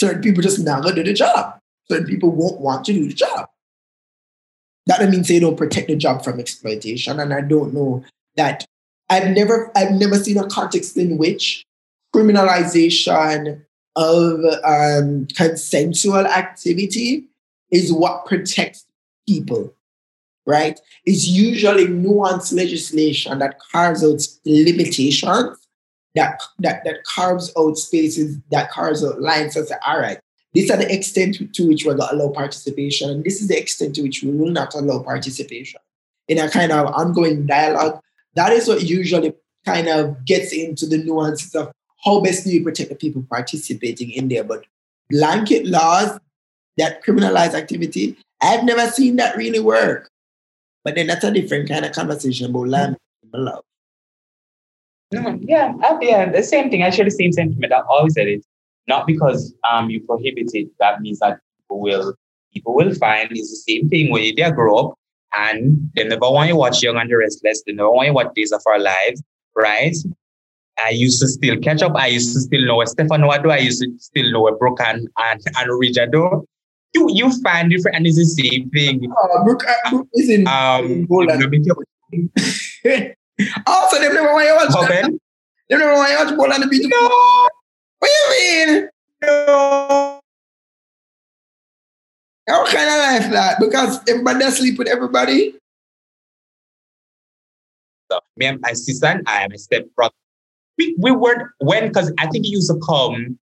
[0.00, 1.58] Certain people just not gonna do the job.
[1.88, 3.48] Certain people won't want to do the job.
[4.86, 7.18] That doesn't mean they don't protect the job from exploitation.
[7.18, 8.04] And I don't know
[8.36, 8.64] that
[9.10, 11.64] I've never I've never seen a context in which
[12.14, 13.62] criminalization
[13.96, 17.24] of um, consensual activity
[17.70, 18.85] is what protects
[19.28, 19.74] people,
[20.46, 20.80] right?
[21.04, 25.58] It's usually nuanced legislation that carves out limitations
[26.14, 30.18] that that that carves out spaces, that carves out lines and say, all right,
[30.54, 33.58] these are the extent to which we're going to allow participation, and this is the
[33.58, 35.80] extent to which we will not allow participation
[36.28, 38.00] in a kind of ongoing dialogue.
[38.34, 41.70] That is what usually kind of gets into the nuances of
[42.04, 44.44] how best do you protect the people participating in there.
[44.44, 44.64] But
[45.10, 46.18] blanket laws
[46.78, 50.10] that criminalize activity, I've never seen that really work.
[50.84, 53.64] But then that's a different kind of conversation about love.
[55.12, 56.82] No, yeah, yeah, the same thing.
[56.82, 57.72] Actually, the same sentiment.
[57.72, 58.44] I always said it.
[58.88, 62.14] Not because um you prohibit it, that means that people will
[62.52, 64.94] people will find it's the same thing when they grow up
[65.36, 67.62] and they never want to watch Young and the Restless.
[67.66, 69.22] They never want to watch Days of Our Lives,
[69.54, 69.96] right?
[70.84, 71.92] I used to still catch up.
[71.96, 73.50] I used to still know what Stefano do.
[73.50, 76.46] I used to still know what Brooke and, and, and Ridge do.
[76.96, 79.12] You you find different and it's the same thing.
[79.22, 81.42] Oh, Brooke, uh, Brooke is in, Um, Poland.
[83.66, 84.74] also, they never want you watch.
[84.74, 85.20] Open?
[85.68, 86.86] They never want you watch Poland the beat.
[86.88, 87.48] No,
[87.98, 88.88] What you mean?
[89.22, 90.20] no.
[92.48, 93.60] How kind of life that?
[93.60, 95.52] Because everybody sleep with everybody.
[98.10, 100.14] So, me and my sister and I, my step brother,
[100.78, 103.38] we, we weren't when because I think he used to come.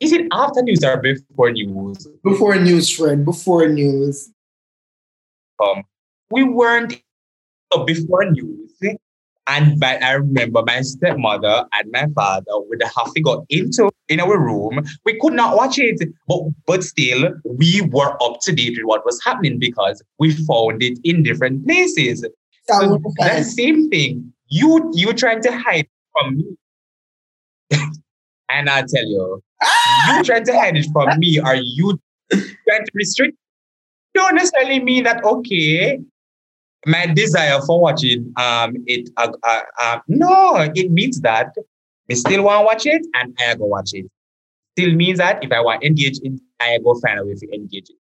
[0.00, 2.06] Is it after news or before news?
[2.22, 3.24] Before news, friend.
[3.24, 4.30] Before news.
[5.60, 5.82] Come,
[6.30, 7.02] we weren't
[7.86, 8.72] before news.
[9.48, 14.20] And by, I remember my stepmother and my father would have to go into in
[14.20, 14.84] our room.
[15.06, 19.06] We could not watch it, but but still we were up to date with what
[19.06, 22.20] was happening because we found it in different places.
[22.68, 24.34] That So that same thing.
[24.48, 26.44] You you trying to hide from me.
[28.50, 29.42] And I tell you,
[30.16, 31.98] you trying to hide it from me, Are you
[32.30, 33.36] trying to restrict?
[34.14, 36.00] Don't necessarily mean that okay.
[36.86, 41.52] My desire for watching um it uh, uh, uh, no, it means that
[42.10, 44.06] I still want to watch it and I go watch it.
[44.76, 47.54] Still means that if I want to engage it, I go find a way to
[47.54, 47.96] engage it.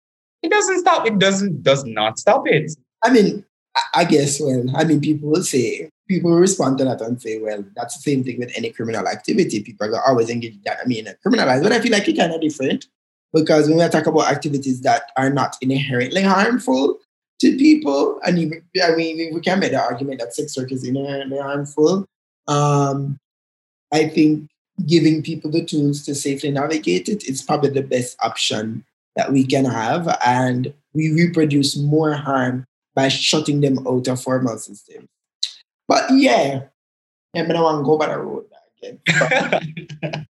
[0.44, 1.08] It doesn't stop.
[1.08, 2.72] It doesn't does not stop it.
[3.04, 3.46] I mean,
[3.94, 7.64] I- guess, well, I mean, people will say, people respond to that and say, well,
[7.76, 9.62] that's the same thing with any criminal activity.
[9.62, 10.80] People are always engage in that.
[10.84, 12.88] I mean, criminalized, but I feel like it's kind of different
[13.34, 17.00] because when we talk about activities that are not inherently harmful
[17.40, 20.84] to people, and even, I mean, we can make the argument that sex work is
[20.84, 22.06] inherently harmful.
[22.48, 23.20] Um,
[23.92, 24.50] I think
[24.86, 28.86] giving people the tools to safely navigate it is probably the best option
[29.16, 34.58] that we can have, and we reproduce more harm by shutting them out of formal
[34.58, 35.08] systems.
[35.88, 36.64] But yeah,
[37.48, 38.46] gonna want to go by the road
[38.82, 39.00] again.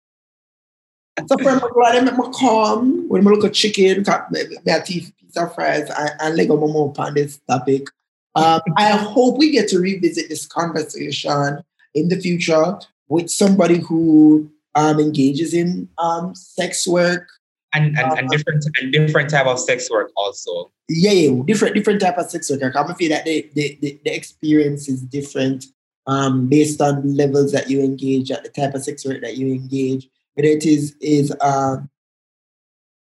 [1.29, 4.41] so for my glad I make my calm when I look at chicken, me
[4.85, 6.67] teeth, of fries, and, and leg on my
[6.99, 7.87] on this topic.
[8.35, 11.63] Um, I hope we get to revisit this conversation
[11.95, 12.79] in the future
[13.09, 17.29] with somebody who um, engages in um, sex work,
[17.75, 20.71] and and, and different and different type of sex work also.
[20.89, 22.75] yeah, yeah, different different type of sex work.
[22.75, 25.67] I feel that the, the, the, the experience is different
[26.07, 29.53] um, based on levels that you engage at the type of sex work that you
[29.53, 30.09] engage.
[30.37, 31.89] But it is is um,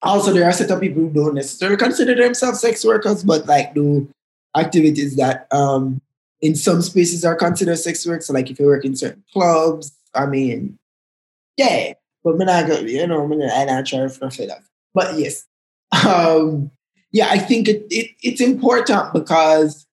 [0.02, 4.08] also there are certain people who don't necessarily consider themselves sex workers, but like do
[4.56, 6.00] activities that um,
[6.40, 8.22] in some spaces are considered sex work.
[8.22, 10.78] So like if you work in certain clubs, I mean,
[11.56, 11.94] yeah.
[12.24, 14.62] But me not go, you know, not, I not try to say that.
[14.94, 15.46] But yes.
[16.06, 16.70] Um,
[17.12, 19.86] yeah, I think it, it it's important because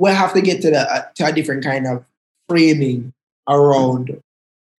[0.00, 2.04] we'll have to get to the uh, to a different kind of
[2.48, 3.12] framing
[3.48, 4.20] around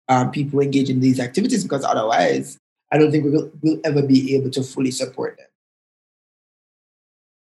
[0.09, 2.57] um, people engaging in these activities because otherwise,
[2.91, 5.47] I don't think we'll, we'll ever be able to fully support them.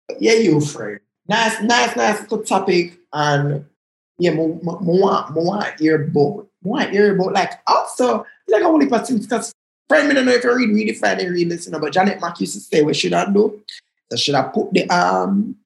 [0.09, 1.01] But yeah, you friend.
[1.29, 2.99] Nice, nice, nice good topic.
[3.13, 3.65] And
[4.19, 5.63] yeah, more, more, more about, more
[6.91, 9.53] hear like also like I only person because
[9.89, 12.41] friend, me don't know if you read, really find and read listen, but Janet Mack
[12.41, 13.63] used to say, what should I do?
[14.11, 15.57] So should I put the um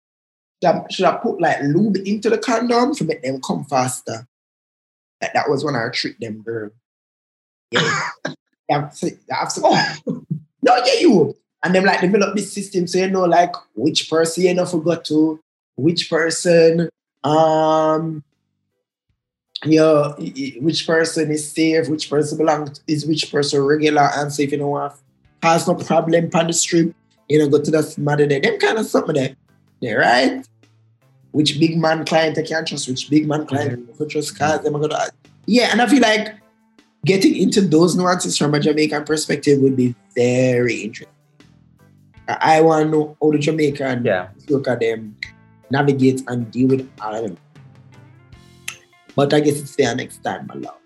[0.90, 4.26] should I put like lube into the condom to make them come faster?
[5.22, 6.70] Like, that was when I tricked them, girl.
[7.70, 8.08] Yeah.
[8.68, 8.90] yeah
[9.30, 9.78] absolutely.
[10.62, 11.36] No, yeah, you.
[11.62, 15.04] And them like develop this system so you know like which person you know forgot
[15.06, 15.40] to,
[15.76, 16.88] which person
[17.24, 18.22] um
[20.18, 24.58] i- which person is safe, which person belongs is which person regular and safe, you
[24.58, 24.96] know what
[25.42, 26.94] has no problem on the strip,
[27.28, 28.40] you know, go to the mother there.
[28.40, 29.36] Them kind of something there.
[29.82, 30.44] There, right?
[31.32, 34.62] Which big man client I can trust, which big man client I can trust cars,
[34.62, 35.08] them gonna
[35.46, 36.34] Yeah, and I feel like
[37.04, 41.12] getting into those nuances from a Jamaican perspective would be very interesting.
[42.28, 44.28] I, to know how the Jamaican Yeah.
[44.48, 45.16] look at them,
[45.70, 47.36] navigate and deal with all of them.
[49.16, 50.78] But I guess it's there next time, my love.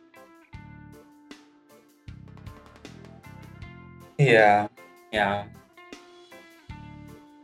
[4.18, 4.68] Yeah.
[5.12, 5.46] Yeah.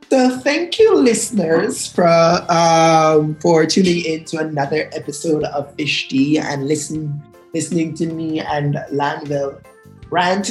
[0.09, 6.39] So thank you, listeners, for um, for tuning in to another episode of Fish Tea
[6.39, 7.21] and listen
[7.53, 9.61] listening to me and Lanville
[10.11, 10.51] rant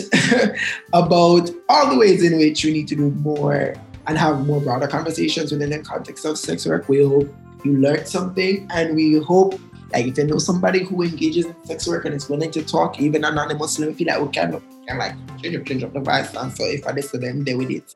[0.93, 3.75] about all the ways in which we need to do more
[4.07, 6.89] and have more broader conversations within the context of sex work.
[6.89, 7.33] We hope
[7.63, 9.59] you learned something, and we hope
[9.93, 12.99] like if you know somebody who engages in sex work and is willing to talk,
[12.99, 16.41] even anonymously, we feel like we can, can like change up, change up the vibes.
[16.41, 17.95] And so if I listen to them, they with it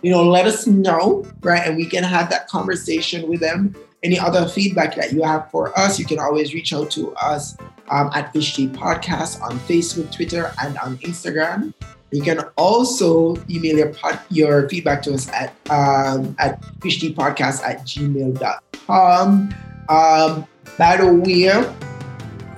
[0.00, 1.66] you know, let us know, right?
[1.66, 5.76] And we can have that conversation with them any other feedback that you have for
[5.78, 7.56] us, you can always reach out to us
[7.90, 11.74] um, at Tea Podcast on Facebook, Twitter, and on Instagram.
[12.10, 17.82] You can also email your pod, your feedback to us at um, at fishteapodcast at
[17.82, 19.54] gmail.com.
[19.88, 20.46] Um,
[20.78, 21.50] by the way,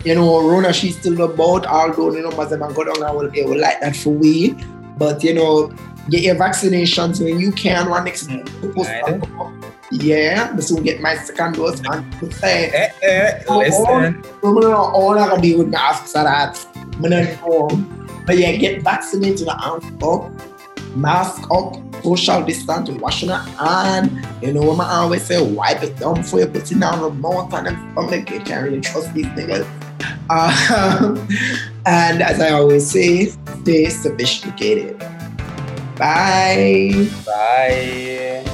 [0.04, 3.42] you know, Rona, she's still about, although the numbers have go down, I will, they
[3.42, 4.52] will like that for we.
[4.96, 5.72] But, you know,
[6.10, 7.88] get your vaccinations when you can.
[7.88, 14.24] One next mm, yeah, but soon get my second dose and say, eh, eh, listen.
[14.42, 16.66] All, all I can do with masks are that.
[16.76, 18.22] I'm not home.
[18.26, 20.30] But yeah, get vaccinated and up,
[20.94, 24.26] mask up, social distance, washing your hand.
[24.42, 27.52] You know I always say, wipe it down before you put it down the mouth
[27.54, 28.30] and then stomach.
[28.30, 29.66] You can't really trust these niggas.
[30.28, 31.16] Uh,
[31.86, 33.26] and as I always say,
[33.62, 34.98] stay sophisticated.
[35.96, 37.08] Bye.
[37.26, 38.49] Bye.